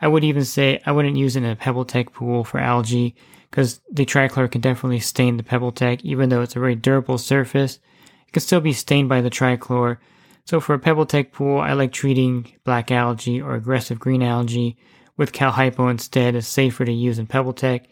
I 0.00 0.08
would 0.08 0.24
even 0.24 0.44
say 0.44 0.80
I 0.84 0.92
wouldn't 0.92 1.16
use 1.16 1.36
it 1.36 1.44
in 1.44 1.50
a 1.50 1.56
PebbleTec 1.56 2.12
pool 2.12 2.44
for 2.44 2.58
algae 2.58 3.14
because 3.50 3.80
the 3.90 4.04
trichlor 4.04 4.50
can 4.50 4.60
definitely 4.60 5.00
stain 5.00 5.36
the 5.36 5.44
PebbleTec, 5.44 6.00
even 6.02 6.28
though 6.28 6.42
it's 6.42 6.56
a 6.56 6.60
very 6.60 6.74
durable 6.74 7.18
surface 7.18 7.78
It 8.26 8.32
can 8.32 8.42
still 8.42 8.60
be 8.60 8.72
stained 8.72 9.08
by 9.08 9.20
the 9.20 9.30
trichlor. 9.30 9.98
So 10.44 10.58
for 10.58 10.74
a 10.74 10.80
PebbleTec 10.80 11.32
pool, 11.32 11.60
I 11.60 11.72
like 11.72 11.92
treating 11.92 12.52
black 12.64 12.90
algae 12.90 13.40
or 13.40 13.54
aggressive 13.54 14.00
green 14.00 14.22
algae 14.22 14.76
with 15.16 15.32
Cal 15.32 15.52
Hypo 15.52 15.88
instead. 15.88 16.34
is 16.34 16.46
safer 16.46 16.84
to 16.84 16.92
use 16.92 17.18
in 17.18 17.26
PebbleTec. 17.26 17.86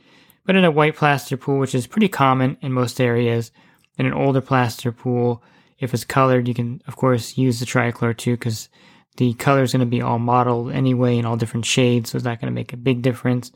But 0.44 0.56
in 0.56 0.64
a 0.64 0.70
white 0.70 0.96
plaster 0.96 1.36
pool, 1.36 1.58
which 1.58 1.74
is 1.74 1.86
pretty 1.86 2.08
common 2.08 2.56
in 2.60 2.72
most 2.72 3.00
areas, 3.00 3.52
in 3.96 4.06
an 4.06 4.12
older 4.12 4.40
plaster 4.40 4.90
pool, 4.90 5.42
if 5.78 5.94
it's 5.94 6.04
colored, 6.04 6.48
you 6.48 6.54
can 6.54 6.82
of 6.86 6.96
course 6.96 7.38
use 7.38 7.60
the 7.60 7.66
trichlor 7.66 8.16
too, 8.16 8.32
because 8.32 8.68
the 9.16 9.34
color 9.34 9.62
is 9.62 9.72
going 9.72 9.80
to 9.80 9.86
be 9.86 10.02
all 10.02 10.18
mottled 10.18 10.72
anyway 10.72 11.16
in 11.18 11.24
all 11.24 11.36
different 11.36 11.66
shades, 11.66 12.10
so 12.10 12.16
it's 12.16 12.24
not 12.24 12.40
going 12.40 12.50
to 12.50 12.54
make 12.54 12.72
a 12.72 12.76
big 12.76 13.02
difference. 13.02 13.52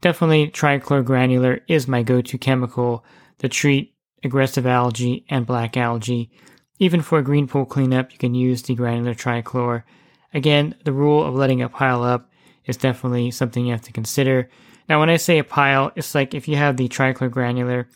Definitely, 0.00 0.48
trichlor 0.48 1.04
granular 1.04 1.60
is 1.68 1.88
my 1.88 2.02
go-to 2.02 2.36
chemical 2.36 3.04
to 3.38 3.48
treat 3.48 3.96
aggressive 4.26 4.66
algae, 4.66 5.24
and 5.30 5.46
black 5.46 5.76
algae. 5.76 6.30
Even 6.78 7.00
for 7.00 7.18
a 7.18 7.24
green 7.24 7.46
pool 7.46 7.64
cleanup, 7.64 8.12
you 8.12 8.18
can 8.18 8.34
use 8.34 8.62
the 8.62 8.74
granular 8.74 9.14
trichlor. 9.14 9.84
Again, 10.34 10.74
the 10.84 10.92
rule 10.92 11.24
of 11.24 11.34
letting 11.34 11.60
it 11.60 11.72
pile 11.72 12.02
up 12.02 12.30
is 12.66 12.76
definitely 12.76 13.30
something 13.30 13.64
you 13.64 13.72
have 13.72 13.82
to 13.82 13.92
consider. 13.92 14.48
Now, 14.88 15.00
when 15.00 15.10
I 15.10 15.16
say 15.16 15.38
a 15.38 15.44
pile, 15.44 15.92
it's 15.96 16.14
like 16.14 16.34
if 16.34 16.46
you 16.48 16.56
have 16.56 16.76
the 16.76 16.88
trichlor 16.88 17.30
granular 17.30 17.88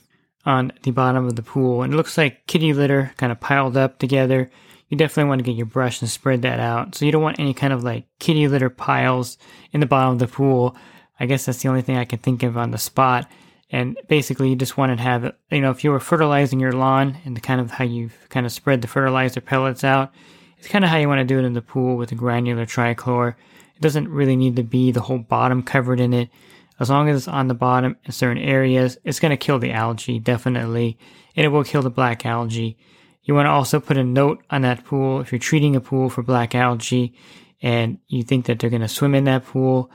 on 0.45 0.73
the 0.83 0.91
bottom 0.91 1.27
of 1.27 1.37
the 1.37 1.43
pool 1.43 1.83
and 1.83 1.93
it 1.93 1.97
looks 1.97 2.17
like 2.17 2.47
kitty 2.47 2.73
litter 2.73 3.13
kind 3.17 3.31
of 3.31 3.41
piled 3.41 3.77
up 3.77 3.99
together, 3.99 4.51
you 4.89 4.97
definitely 4.97 5.29
want 5.29 5.39
to 5.39 5.45
get 5.45 5.57
your 5.57 5.67
brush 5.67 6.01
and 6.01 6.11
spread 6.11 6.43
that 6.43 6.59
out. 6.59 6.95
So 6.95 7.05
you 7.05 7.13
don't 7.13 7.23
want 7.23 7.39
any 7.39 7.55
kind 7.55 7.73
of 7.73 7.85
like 7.85 8.07
kitty 8.19 8.49
litter 8.49 8.71
piles 8.71 9.39
in 9.73 9.81
the 9.81 9.87
bottom 9.87 10.15
of 10.15 10.19
the 10.19 10.27
pool. 10.27 10.77
I 11.21 11.27
guess 11.27 11.47
that's 11.47 11.63
the 11.63 11.69
only 11.69 11.83
thing 11.83 11.97
I 11.97 12.05
can 12.05 12.19
think 12.19 12.43
of 12.43 12.57
on 12.57 12.73
the 12.73 12.79
spot. 12.79 13.31
And 13.73 13.97
basically, 14.09 14.49
you 14.49 14.57
just 14.57 14.77
want 14.77 14.97
to 14.97 15.03
have, 15.03 15.33
you 15.53 15.61
know, 15.61 15.71
if 15.71 15.85
you 15.85 15.93
were 15.93 16.01
fertilizing 16.01 16.59
your 16.59 16.73
lawn 16.73 17.19
and 17.25 17.37
the 17.37 17.41
kind 17.41 17.61
of 17.61 17.71
how 17.71 17.85
you 17.85 18.11
kind 18.29 18.45
of 18.45 18.51
spread 18.51 18.83
the 18.83 18.89
fertilizer 18.89 19.41
pellets 19.41 19.85
out, 19.85 20.13
it's 20.59 20.67
kind 20.67 20.85
of 20.85 20.91
how 20.91 20.97
you 20.97 21.07
want 21.07 21.21
to 21.21 21.25
do 21.25 21.39
it 21.39 21.45
in 21.45 21.53
the 21.53 21.63
pool 21.63 21.97
with 21.97 22.09
the 22.09 22.17
granular 22.17 22.67
trichlor. 22.67 23.37
Doesn't 23.81 24.09
really 24.09 24.37
need 24.37 24.57
to 24.57 24.62
be 24.62 24.93
the 24.93 25.01
whole 25.01 25.19
bottom 25.19 25.62
covered 25.62 26.01
in 26.01 26.12
it. 26.12 26.31
As 26.79 26.88
long 26.90 27.09
as 27.09 27.16
it's 27.16 27.29
on 27.29 27.49
the 27.49 27.55
bottom 27.55 27.97
in 28.05 28.12
certain 28.12 28.43
areas, 28.43 28.99
it's 29.05 29.21
going 29.21 29.31
to 29.31 29.37
kill 29.37 29.59
the 29.59 29.73
algae, 29.73 30.19
definitely, 30.19 30.99
and 31.37 31.45
it 31.45 31.49
will 31.49 31.64
kill 31.64 31.83
the 31.83 31.90
black 31.90 32.25
algae. 32.25 32.79
You 33.23 33.35
want 33.35 33.47
to 33.47 33.51
also 33.51 33.81
put 33.81 33.99
a 33.99 34.05
note 34.05 34.43
on 34.51 34.62
that 34.62 34.85
pool 34.85 35.21
if 35.21 35.31
you're 35.31 35.38
treating 35.38 35.77
a 35.77 35.81
pool 35.81 36.09
for 36.09 36.23
black 36.23 36.55
algae 36.55 37.14
and 37.62 37.99
you 38.09 38.23
think 38.23 38.47
that 38.47 38.59
they're 38.59 38.71
going 38.71 38.81
to 38.81 38.88
swim 38.88 39.14
in 39.14 39.25
that 39.25 39.45
pool. 39.45 39.90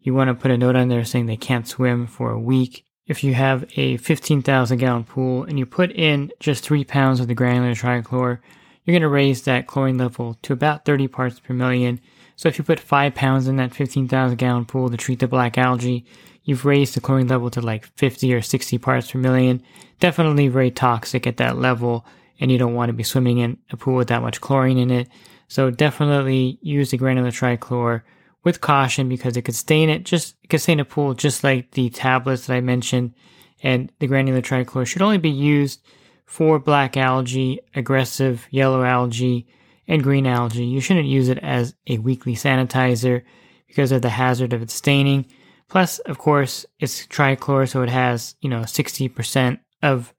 You 0.00 0.14
want 0.14 0.28
to 0.28 0.34
put 0.34 0.50
a 0.50 0.56
note 0.56 0.76
on 0.76 0.88
there 0.88 1.04
saying 1.04 1.26
they 1.26 1.36
can't 1.36 1.68
swim 1.68 2.06
for 2.06 2.30
a 2.30 2.40
week 2.40 2.84
if 3.10 3.24
you 3.24 3.34
have 3.34 3.64
a 3.74 3.96
15,000 3.96 4.78
gallon 4.78 5.02
pool 5.02 5.42
and 5.42 5.58
you 5.58 5.66
put 5.66 5.90
in 5.90 6.30
just 6.38 6.62
three 6.62 6.84
pounds 6.84 7.18
of 7.18 7.26
the 7.26 7.34
granular 7.34 7.74
trichlor, 7.74 8.38
you're 8.84 8.92
going 8.92 9.02
to 9.02 9.08
raise 9.08 9.42
that 9.42 9.66
chlorine 9.66 9.98
level 9.98 10.38
to 10.42 10.52
about 10.52 10.84
30 10.84 11.08
parts 11.08 11.40
per 11.40 11.52
million. 11.52 12.00
So 12.40 12.48
if 12.48 12.56
you 12.56 12.64
put 12.64 12.80
five 12.80 13.14
pounds 13.14 13.48
in 13.48 13.56
that 13.56 13.74
15,000 13.74 14.38
gallon 14.38 14.64
pool 14.64 14.88
to 14.88 14.96
treat 14.96 15.18
the 15.18 15.28
black 15.28 15.58
algae, 15.58 16.06
you've 16.42 16.64
raised 16.64 16.94
the 16.94 17.00
chlorine 17.02 17.28
level 17.28 17.50
to 17.50 17.60
like 17.60 17.84
50 17.98 18.32
or 18.32 18.40
60 18.40 18.78
parts 18.78 19.10
per 19.10 19.18
million. 19.18 19.62
Definitely 19.98 20.48
very 20.48 20.70
toxic 20.70 21.26
at 21.26 21.36
that 21.36 21.58
level, 21.58 22.06
and 22.40 22.50
you 22.50 22.56
don't 22.56 22.72
want 22.72 22.88
to 22.88 22.94
be 22.94 23.02
swimming 23.02 23.36
in 23.36 23.58
a 23.72 23.76
pool 23.76 23.94
with 23.94 24.08
that 24.08 24.22
much 24.22 24.40
chlorine 24.40 24.78
in 24.78 24.90
it. 24.90 25.08
So 25.48 25.70
definitely 25.70 26.58
use 26.62 26.92
the 26.92 26.96
granular 26.96 27.30
trichlor 27.30 28.04
with 28.42 28.62
caution 28.62 29.06
because 29.10 29.36
it 29.36 29.42
could 29.42 29.54
stain 29.54 29.90
it 29.90 30.04
just 30.04 30.34
it 30.42 30.48
could 30.48 30.62
stain 30.62 30.80
a 30.80 30.84
pool 30.86 31.12
just 31.12 31.44
like 31.44 31.72
the 31.72 31.90
tablets 31.90 32.46
that 32.46 32.54
I 32.54 32.62
mentioned 32.62 33.12
and 33.62 33.92
the 33.98 34.06
granular 34.06 34.40
trichlor 34.40 34.86
should 34.86 35.02
only 35.02 35.18
be 35.18 35.28
used 35.28 35.82
for 36.24 36.58
black 36.58 36.96
algae, 36.96 37.60
aggressive 37.74 38.46
yellow 38.50 38.82
algae, 38.82 39.46
and 39.90 40.04
green 40.04 40.24
algae. 40.24 40.64
You 40.64 40.80
shouldn't 40.80 41.08
use 41.08 41.28
it 41.28 41.38
as 41.38 41.74
a 41.88 41.98
weekly 41.98 42.36
sanitizer 42.36 43.22
because 43.66 43.90
of 43.90 44.02
the 44.02 44.08
hazard 44.08 44.52
of 44.52 44.62
its 44.62 44.72
staining. 44.72 45.26
Plus, 45.68 45.98
of 46.00 46.16
course, 46.16 46.64
it's 46.78 47.06
trichlor, 47.08 47.68
so 47.68 47.82
it 47.82 47.90
has, 47.90 48.36
you 48.40 48.48
know, 48.48 48.60
60% 48.60 49.58
of 49.82 50.14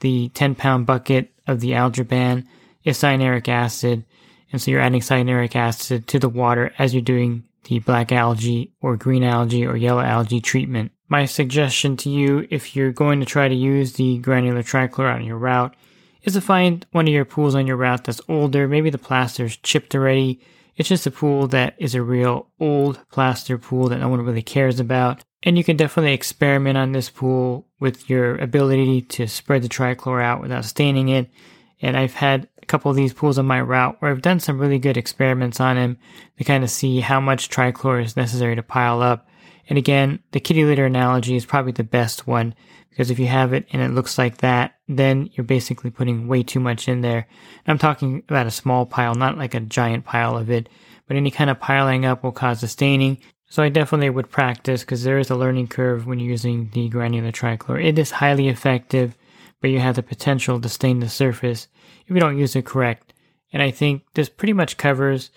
the 0.00 0.28
10 0.28 0.54
pound 0.54 0.84
bucket 0.84 1.32
of 1.46 1.60
the 1.60 1.74
algae 1.74 2.02
ban 2.02 2.46
is 2.84 2.98
cyanuric 2.98 3.48
acid. 3.48 4.04
And 4.52 4.60
so 4.60 4.70
you're 4.70 4.80
adding 4.80 5.00
cyanuric 5.00 5.56
acid 5.56 6.06
to 6.08 6.18
the 6.18 6.28
water 6.28 6.74
as 6.78 6.92
you're 6.92 7.02
doing 7.02 7.44
the 7.64 7.78
black 7.78 8.12
algae 8.12 8.74
or 8.82 8.98
green 8.98 9.24
algae 9.24 9.66
or 9.66 9.74
yellow 9.74 10.02
algae 10.02 10.42
treatment. 10.42 10.92
My 11.08 11.24
suggestion 11.24 11.96
to 11.98 12.10
you, 12.10 12.46
if 12.50 12.76
you're 12.76 12.92
going 12.92 13.20
to 13.20 13.26
try 13.26 13.48
to 13.48 13.54
use 13.54 13.94
the 13.94 14.18
granular 14.18 14.62
trichlor 14.62 15.12
on 15.12 15.24
your 15.24 15.38
route, 15.38 15.74
is 16.24 16.32
to 16.32 16.40
find 16.40 16.84
one 16.90 17.06
of 17.06 17.12
your 17.12 17.24
pools 17.24 17.54
on 17.54 17.66
your 17.66 17.76
route 17.76 18.04
that's 18.04 18.20
older. 18.28 18.66
Maybe 18.66 18.90
the 18.90 18.98
plaster's 18.98 19.56
chipped 19.58 19.94
already. 19.94 20.40
It's 20.76 20.88
just 20.88 21.06
a 21.06 21.10
pool 21.10 21.46
that 21.48 21.74
is 21.78 21.94
a 21.94 22.02
real 22.02 22.48
old 22.58 22.98
plaster 23.10 23.58
pool 23.58 23.88
that 23.88 23.98
no 24.00 24.08
one 24.08 24.22
really 24.22 24.42
cares 24.42 24.80
about. 24.80 25.22
And 25.42 25.58
you 25.58 25.62
can 25.62 25.76
definitely 25.76 26.14
experiment 26.14 26.78
on 26.78 26.92
this 26.92 27.10
pool 27.10 27.68
with 27.78 28.08
your 28.08 28.36
ability 28.38 29.02
to 29.02 29.28
spread 29.28 29.62
the 29.62 29.68
trichlor 29.68 30.22
out 30.22 30.40
without 30.40 30.64
staining 30.64 31.10
it. 31.10 31.30
And 31.82 31.96
I've 31.96 32.14
had 32.14 32.48
a 32.62 32.66
couple 32.66 32.90
of 32.90 32.96
these 32.96 33.12
pools 33.12 33.38
on 33.38 33.44
my 33.44 33.60
route 33.60 34.00
where 34.00 34.10
I've 34.10 34.22
done 34.22 34.40
some 34.40 34.58
really 34.58 34.78
good 34.78 34.96
experiments 34.96 35.60
on 35.60 35.76
them 35.76 35.98
to 36.38 36.44
kind 36.44 36.64
of 36.64 36.70
see 36.70 37.00
how 37.00 37.20
much 37.20 37.50
trichlor 37.50 38.02
is 38.02 38.16
necessary 38.16 38.56
to 38.56 38.62
pile 38.62 39.02
up. 39.02 39.28
And 39.68 39.78
again, 39.78 40.20
the 40.32 40.40
kitty 40.40 40.64
litter 40.64 40.86
analogy 40.86 41.36
is 41.36 41.46
probably 41.46 41.72
the 41.72 41.84
best 41.84 42.26
one 42.26 42.54
because 42.90 43.10
if 43.10 43.18
you 43.18 43.26
have 43.26 43.52
it 43.52 43.66
and 43.72 43.82
it 43.82 43.90
looks 43.90 44.18
like 44.18 44.38
that, 44.38 44.76
then 44.86 45.30
you're 45.32 45.44
basically 45.44 45.90
putting 45.90 46.28
way 46.28 46.42
too 46.42 46.60
much 46.60 46.88
in 46.88 47.00
there. 47.00 47.26
And 47.66 47.72
I'm 47.72 47.78
talking 47.78 48.22
about 48.28 48.46
a 48.46 48.52
small 48.52 48.86
pile, 48.86 49.14
not 49.14 49.38
like 49.38 49.54
a 49.54 49.60
giant 49.60 50.04
pile 50.04 50.36
of 50.36 50.50
it, 50.50 50.68
but 51.08 51.16
any 51.16 51.30
kind 51.30 51.50
of 51.50 51.58
piling 51.58 52.04
up 52.04 52.22
will 52.22 52.32
cause 52.32 52.62
a 52.62 52.68
staining. 52.68 53.18
So 53.48 53.62
I 53.62 53.68
definitely 53.68 54.10
would 54.10 54.30
practice 54.30 54.82
because 54.82 55.02
there 55.02 55.18
is 55.18 55.30
a 55.30 55.36
learning 55.36 55.68
curve 55.68 56.06
when 56.06 56.18
you're 56.18 56.30
using 56.30 56.70
the 56.72 56.88
granular 56.88 57.32
trichlor. 57.32 57.82
It 57.82 57.98
is 57.98 58.10
highly 58.10 58.48
effective, 58.48 59.16
but 59.60 59.70
you 59.70 59.80
have 59.80 59.96
the 59.96 60.02
potential 60.02 60.60
to 60.60 60.68
stain 60.68 61.00
the 61.00 61.08
surface 61.08 61.68
if 62.06 62.14
you 62.14 62.20
don't 62.20 62.38
use 62.38 62.54
it 62.54 62.66
correct. 62.66 63.14
And 63.52 63.62
I 63.62 63.70
think 63.70 64.02
this 64.14 64.28
pretty 64.28 64.52
much 64.52 64.76
covers 64.76 65.30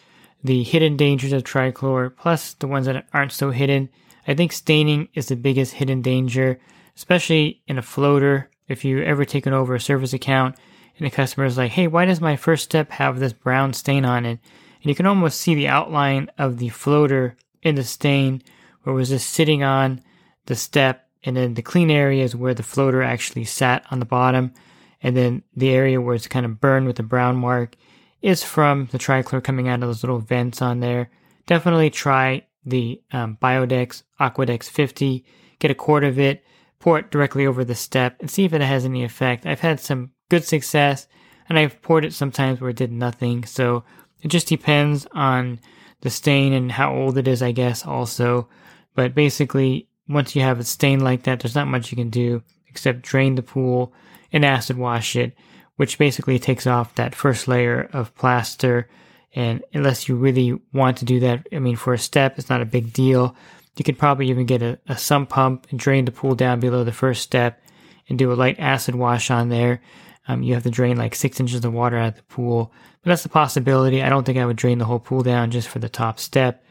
the 0.43 0.63
hidden 0.63 0.97
dangers 0.97 1.33
of 1.33 1.43
trichlor, 1.43 2.15
plus 2.15 2.53
the 2.53 2.67
ones 2.67 2.85
that 2.85 3.07
aren't 3.13 3.31
so 3.31 3.51
hidden. 3.51 3.89
I 4.27 4.33
think 4.33 4.51
staining 4.51 5.07
is 5.13 5.27
the 5.27 5.37
biggest 5.37 5.73
hidden 5.73 6.01
danger, 6.01 6.59
especially 6.95 7.61
in 7.65 7.77
a 7.77 7.81
floater. 7.81 8.49
If 8.67 8.83
you 8.83 9.01
ever 9.01 9.23
taken 9.23 9.53
over 9.53 9.75
a 9.75 9.79
service 9.79 10.11
account 10.11 10.57
and 10.97 11.05
the 11.05 11.11
customer 11.11 11.45
is 11.45 11.57
like, 11.57 11.71
hey, 11.71 11.87
why 11.87 12.05
does 12.05 12.19
my 12.19 12.35
first 12.35 12.65
step 12.65 12.91
have 12.91 13.19
this 13.19 13.31
brown 13.31 13.71
stain 13.71 14.03
on 14.03 14.25
it? 14.25 14.39
And 14.81 14.89
you 14.89 14.95
can 14.95 15.05
almost 15.05 15.39
see 15.39 15.55
the 15.55 15.69
outline 15.69 16.29
of 16.37 16.57
the 16.57 16.69
floater 16.69 17.37
in 17.63 17.75
the 17.75 17.83
stain 17.85 18.41
where 18.83 18.93
it 18.93 18.97
was 18.97 19.09
just 19.09 19.29
sitting 19.29 19.63
on 19.63 20.01
the 20.45 20.55
step. 20.55 21.07
And 21.23 21.37
then 21.37 21.53
the 21.53 21.61
clean 21.61 21.89
area 21.89 22.23
is 22.23 22.35
where 22.35 22.53
the 22.53 22.63
floater 22.63 23.01
actually 23.01 23.45
sat 23.45 23.85
on 23.91 23.99
the 23.99 24.05
bottom. 24.05 24.53
And 25.01 25.15
then 25.15 25.43
the 25.55 25.69
area 25.69 26.01
where 26.01 26.15
it's 26.15 26.27
kind 26.27 26.45
of 26.45 26.59
burned 26.59 26.87
with 26.87 26.99
a 26.99 27.03
brown 27.03 27.37
mark 27.37 27.75
is 28.21 28.43
from 28.43 28.87
the 28.91 28.97
trichlor 28.97 29.43
coming 29.43 29.69
out 29.69 29.83
of 29.83 29.87
those 29.87 30.03
little 30.03 30.19
vents 30.19 30.61
on 30.61 30.79
there. 30.79 31.09
Definitely 31.45 31.91
try 31.91 32.46
the 32.67 33.01
um, 33.11 33.37
Biodex 33.41 34.03
Aquadex 34.19 34.65
50. 34.65 35.25
Get 35.59 35.71
a 35.71 35.75
quart 35.75 36.03
of 36.03 36.19
it, 36.19 36.43
pour 36.79 36.99
it 36.99 37.09
directly 37.09 37.47
over 37.47 37.63
the 37.63 37.75
step, 37.75 38.17
and 38.19 38.29
see 38.29 38.45
if 38.45 38.53
it 38.53 38.61
has 38.61 38.85
any 38.85 39.03
effect. 39.03 39.45
I've 39.45 39.61
had 39.61 39.79
some 39.79 40.11
good 40.29 40.43
success, 40.43 41.07
and 41.49 41.57
I've 41.57 41.81
poured 41.81 42.05
it 42.05 42.13
sometimes 42.13 42.61
where 42.61 42.69
it 42.69 42.75
did 42.75 42.91
nothing. 42.91 43.45
So 43.45 43.83
it 44.21 44.27
just 44.27 44.47
depends 44.47 45.07
on 45.13 45.59
the 46.01 46.09
stain 46.09 46.53
and 46.53 46.71
how 46.71 46.93
old 46.93 47.17
it 47.17 47.27
is, 47.27 47.41
I 47.41 47.51
guess, 47.51 47.85
also. 47.85 48.47
But 48.93 49.15
basically, 49.15 49.87
once 50.07 50.35
you 50.35 50.41
have 50.43 50.59
a 50.59 50.63
stain 50.63 50.99
like 50.99 51.23
that, 51.23 51.39
there's 51.39 51.55
not 51.55 51.67
much 51.67 51.91
you 51.91 51.95
can 51.95 52.09
do 52.09 52.43
except 52.67 53.01
drain 53.01 53.35
the 53.35 53.41
pool 53.41 53.93
and 54.31 54.45
acid 54.45 54.77
wash 54.77 55.15
it 55.15 55.35
which 55.77 55.97
basically 55.97 56.37
takes 56.37 56.67
off 56.67 56.93
that 56.95 57.15
first 57.15 57.47
layer 57.47 57.89
of 57.93 58.13
plaster. 58.15 58.89
And 59.37 59.63
unless 59.71 60.09
you 60.09 60.15
really 60.15 60.59
want 60.73 60.97
to 60.97 61.05
do 61.05 61.19
that, 61.19 61.47
I 61.53 61.59
mean, 61.59 61.75
for 61.75 61.93
a 61.93 61.99
step, 61.99 62.39
it's 62.39 62.49
not 62.49 62.63
a 62.63 62.65
big 62.65 62.91
deal. 62.91 63.35
You 63.75 63.83
could 63.83 63.99
probably 63.99 64.31
even 64.31 64.47
get 64.47 64.63
a, 64.63 64.79
a 64.87 64.97
sump 64.97 65.29
pump 65.29 65.67
and 65.69 65.77
drain 65.77 66.05
the 66.05 66.11
pool 66.11 66.33
down 66.33 66.59
below 66.59 66.83
the 66.83 66.91
first 66.91 67.21
step 67.21 67.61
and 68.09 68.17
do 68.17 68.31
a 68.31 68.33
light 68.33 68.55
acid 68.57 68.95
wash 68.95 69.29
on 69.29 69.49
there. 69.49 69.79
Um, 70.27 70.41
you 70.41 70.55
have 70.55 70.63
to 70.63 70.71
drain 70.71 70.97
like 70.97 71.13
six 71.13 71.39
inches 71.39 71.63
of 71.63 71.71
water 71.71 71.97
out 71.97 72.07
of 72.07 72.15
the 72.15 72.23
pool, 72.23 72.73
but 73.03 73.09
that's 73.09 73.25
a 73.25 73.29
possibility. 73.29 74.01
I 74.01 74.09
don't 74.09 74.23
think 74.23 74.39
I 74.39 74.45
would 74.45 74.57
drain 74.57 74.79
the 74.79 74.85
whole 74.85 74.97
pool 74.97 75.21
down 75.21 75.51
just 75.51 75.67
for 75.67 75.77
the 75.77 75.87
top 75.87 76.17
step, 76.19 76.63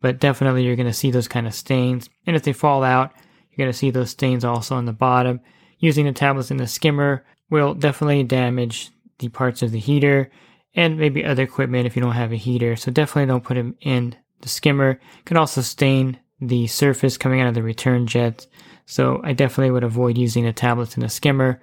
but 0.00 0.20
definitely 0.20 0.62
you're 0.62 0.76
going 0.76 0.86
to 0.86 0.92
see 0.92 1.10
those 1.10 1.26
kind 1.26 1.48
of 1.48 1.54
stains. 1.54 2.08
And 2.24 2.36
if 2.36 2.44
they 2.44 2.52
fall 2.52 2.84
out, 2.84 3.10
you're 3.50 3.64
going 3.64 3.72
to 3.72 3.76
see 3.76 3.90
those 3.90 4.10
stains 4.10 4.44
also 4.44 4.76
on 4.76 4.84
the 4.84 4.92
bottom. 4.92 5.40
Using 5.80 6.06
the 6.06 6.12
tablets 6.12 6.52
in 6.52 6.58
the 6.58 6.68
skimmer 6.68 7.24
will 7.50 7.74
definitely 7.74 8.22
damage 8.22 8.92
the 9.18 9.28
parts 9.28 9.60
of 9.60 9.72
the 9.72 9.80
heater 9.80 10.30
and 10.74 10.98
maybe 10.98 11.24
other 11.24 11.42
equipment 11.42 11.86
if 11.86 11.96
you 11.96 12.02
don't 12.02 12.12
have 12.12 12.32
a 12.32 12.36
heater. 12.36 12.76
So 12.76 12.90
definitely 12.90 13.26
don't 13.26 13.44
put 13.44 13.54
them 13.54 13.76
in 13.80 14.16
the 14.40 14.48
skimmer. 14.48 15.00
Can 15.24 15.36
also 15.36 15.60
stain 15.60 16.18
the 16.40 16.66
surface 16.66 17.16
coming 17.16 17.40
out 17.40 17.48
of 17.48 17.54
the 17.54 17.62
return 17.62 18.06
jets. 18.06 18.46
So 18.86 19.20
I 19.22 19.32
definitely 19.32 19.70
would 19.70 19.84
avoid 19.84 20.18
using 20.18 20.44
the 20.44 20.52
tablets 20.52 20.96
in 20.96 21.02
the 21.02 21.08
skimmer. 21.08 21.62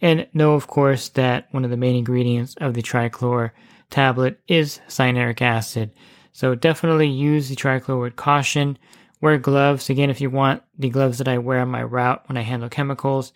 And 0.00 0.26
know, 0.32 0.54
of 0.54 0.66
course, 0.66 1.08
that 1.10 1.48
one 1.50 1.64
of 1.64 1.70
the 1.70 1.76
main 1.76 1.96
ingredients 1.96 2.54
of 2.60 2.74
the 2.74 2.82
trichlor 2.82 3.50
tablet 3.90 4.40
is 4.46 4.80
cyanuric 4.88 5.42
acid. 5.42 5.90
So 6.32 6.54
definitely 6.54 7.08
use 7.08 7.48
the 7.48 7.56
trichlor 7.56 8.00
with 8.00 8.16
caution. 8.16 8.78
Wear 9.20 9.36
gloves. 9.36 9.90
Again, 9.90 10.10
if 10.10 10.20
you 10.20 10.30
want 10.30 10.62
the 10.78 10.88
gloves 10.88 11.18
that 11.18 11.28
I 11.28 11.38
wear 11.38 11.60
on 11.60 11.68
my 11.68 11.82
route 11.82 12.22
when 12.28 12.38
I 12.38 12.42
handle 12.42 12.68
chemicals, 12.68 13.32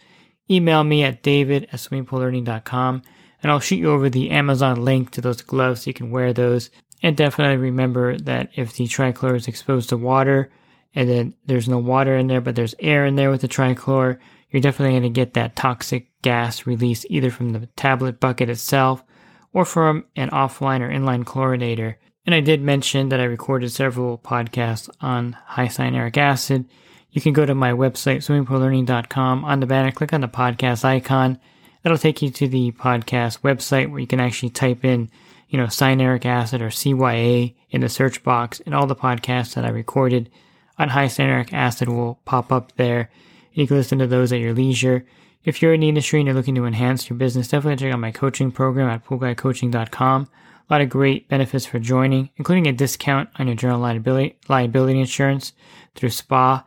email 0.50 0.84
me 0.84 1.02
at 1.02 1.22
david 1.22 1.64
at 1.72 1.80
swimmingpoollearning.com 1.80 3.02
and 3.44 3.52
I'll 3.52 3.61
shoot 3.61 3.76
you 3.76 3.92
over 3.92 4.11
the 4.11 4.30
Amazon 4.30 4.85
link 4.85 5.11
to 5.12 5.20
those 5.20 5.42
gloves 5.42 5.83
so 5.83 5.90
you 5.90 5.94
can 5.94 6.11
wear 6.11 6.33
those. 6.33 6.70
And 7.02 7.16
definitely 7.16 7.59
remember 7.59 8.18
that 8.18 8.48
if 8.57 8.74
the 8.74 8.87
trichlor 8.87 9.37
is 9.37 9.46
exposed 9.46 9.90
to 9.90 9.96
water 9.96 10.50
and 10.96 11.09
then 11.09 11.35
there's 11.46 11.68
no 11.68 11.78
water 11.78 12.16
in 12.16 12.26
there, 12.26 12.40
but 12.40 12.57
there's 12.57 12.74
air 12.80 13.07
in 13.07 13.14
there 13.14 13.30
with 13.30 13.42
the 13.42 13.48
trichlor, 13.48 14.18
you're 14.50 14.62
definitely 14.62 14.98
going 14.98 15.02
to 15.02 15.11
get 15.11 15.35
that 15.35 15.54
toxic 15.54 16.09
gas 16.22 16.66
release 16.66 17.07
either 17.09 17.30
from 17.30 17.52
the 17.52 17.66
tablet 17.76 18.18
bucket 18.18 18.48
itself 18.48 19.04
or 19.52 19.64
from 19.64 20.07
an 20.16 20.30
offline 20.30 20.80
or 20.80 20.88
inline 20.88 21.24
chlorinator. 21.24 21.96
And 22.26 22.35
I 22.35 22.40
did 22.40 22.62
mention 22.62 23.11
that 23.11 23.20
I 23.20 23.24
recorded 23.24 23.70
several 23.70 24.18
podcasts 24.18 24.88
on 25.00 25.37
high 25.44 25.68
cyanuric 25.68 26.16
acid 26.16 26.66
you 27.14 27.20
can 27.20 27.33
go 27.33 27.46
to 27.46 27.54
my 27.54 27.70
website, 27.70 28.18
swimmingpoollearning.com. 28.26 29.44
On 29.44 29.61
the 29.61 29.66
banner, 29.66 29.92
click 29.92 30.12
on 30.12 30.20
the 30.20 30.28
podcast 30.28 30.85
icon. 30.85 31.38
That'll 31.84 31.98
take 31.98 32.20
you 32.22 32.30
to 32.30 32.48
the 32.48 32.72
podcast 32.72 33.42
website 33.42 33.88
where 33.88 34.00
you 34.00 34.08
can 34.08 34.18
actually 34.18 34.50
type 34.50 34.84
in, 34.84 35.08
you 35.48 35.56
know, 35.56 35.66
cyanuric 35.66 36.26
acid 36.26 36.60
or 36.60 36.70
CYA 36.70 37.54
in 37.70 37.82
the 37.82 37.88
search 37.88 38.24
box, 38.24 38.60
and 38.66 38.74
all 38.74 38.88
the 38.88 38.96
podcasts 38.96 39.54
that 39.54 39.64
I 39.64 39.68
recorded 39.68 40.30
on 40.76 40.88
high 40.88 41.06
cyanuric 41.06 41.52
acid 41.52 41.88
will 41.88 42.18
pop 42.24 42.50
up 42.50 42.72
there. 42.74 43.10
You 43.52 43.68
can 43.68 43.76
listen 43.76 44.00
to 44.00 44.08
those 44.08 44.32
at 44.32 44.40
your 44.40 44.52
leisure. 44.54 45.06
If 45.44 45.62
you're 45.62 45.74
in 45.74 45.80
the 45.82 45.88
industry 45.88 46.18
and 46.18 46.26
you're 46.26 46.34
looking 46.34 46.56
to 46.56 46.64
enhance 46.64 47.08
your 47.08 47.16
business, 47.16 47.48
definitely 47.48 47.76
check 47.76 47.92
out 47.92 48.00
my 48.00 48.10
coaching 48.10 48.50
program 48.50 48.88
at 48.88 49.04
poolguycoaching.com. 49.04 50.22
A 50.68 50.72
lot 50.72 50.80
of 50.80 50.88
great 50.88 51.28
benefits 51.28 51.66
for 51.66 51.78
joining, 51.78 52.30
including 52.36 52.66
a 52.66 52.72
discount 52.72 53.28
on 53.38 53.46
your 53.46 53.54
general 53.54 53.78
liability, 53.78 54.36
liability 54.48 54.98
insurance 54.98 55.52
through 55.94 56.08
SPA 56.08 56.64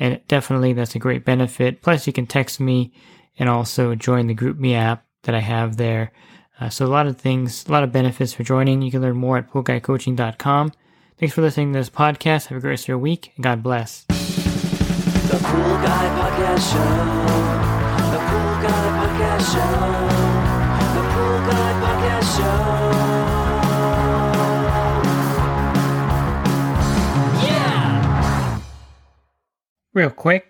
and 0.00 0.18
definitely 0.26 0.72
that's 0.72 0.94
a 0.94 0.98
great 0.98 1.24
benefit. 1.24 1.82
Plus, 1.82 2.06
you 2.06 2.12
can 2.12 2.26
text 2.26 2.58
me 2.58 2.90
and 3.40 3.48
also 3.48 3.96
join 3.96 4.28
the 4.28 4.34
GroupMe 4.34 4.74
app 4.76 5.04
that 5.22 5.34
I 5.34 5.40
have 5.40 5.78
there. 5.78 6.12
Uh, 6.60 6.68
so 6.68 6.84
a 6.84 6.88
lot 6.88 7.06
of 7.06 7.16
things, 7.16 7.66
a 7.66 7.72
lot 7.72 7.82
of 7.82 7.90
benefits 7.90 8.34
for 8.34 8.44
joining. 8.44 8.82
You 8.82 8.90
can 8.90 9.00
learn 9.00 9.16
more 9.16 9.38
at 9.38 9.50
poolguycoaching.com. 9.50 10.72
Thanks 11.18 11.34
for 11.34 11.40
listening 11.40 11.72
to 11.72 11.78
this 11.78 11.90
podcast. 11.90 12.46
Have 12.46 12.58
a 12.58 12.60
great 12.60 12.70
rest 12.70 12.84
of 12.84 12.88
your 12.88 12.98
week, 12.98 13.32
and 13.36 13.42
God 13.42 13.62
bless. 13.62 14.04
The 14.04 14.14
Pool 15.42 15.76
Guy 15.80 16.06
Podcast 16.20 16.72
Show. 16.72 16.78
The 18.12 18.18
Pool 18.28 18.54
Guy 18.62 18.86
Podcast 18.98 19.52
Show. 19.52 19.74
The 20.94 21.04
Pool 21.12 21.38
Guy 21.48 21.70
Podcast 21.80 22.28
Show. 22.36 23.50
Yeah! 27.46 28.60
Real 29.94 30.10
quick, 30.10 30.49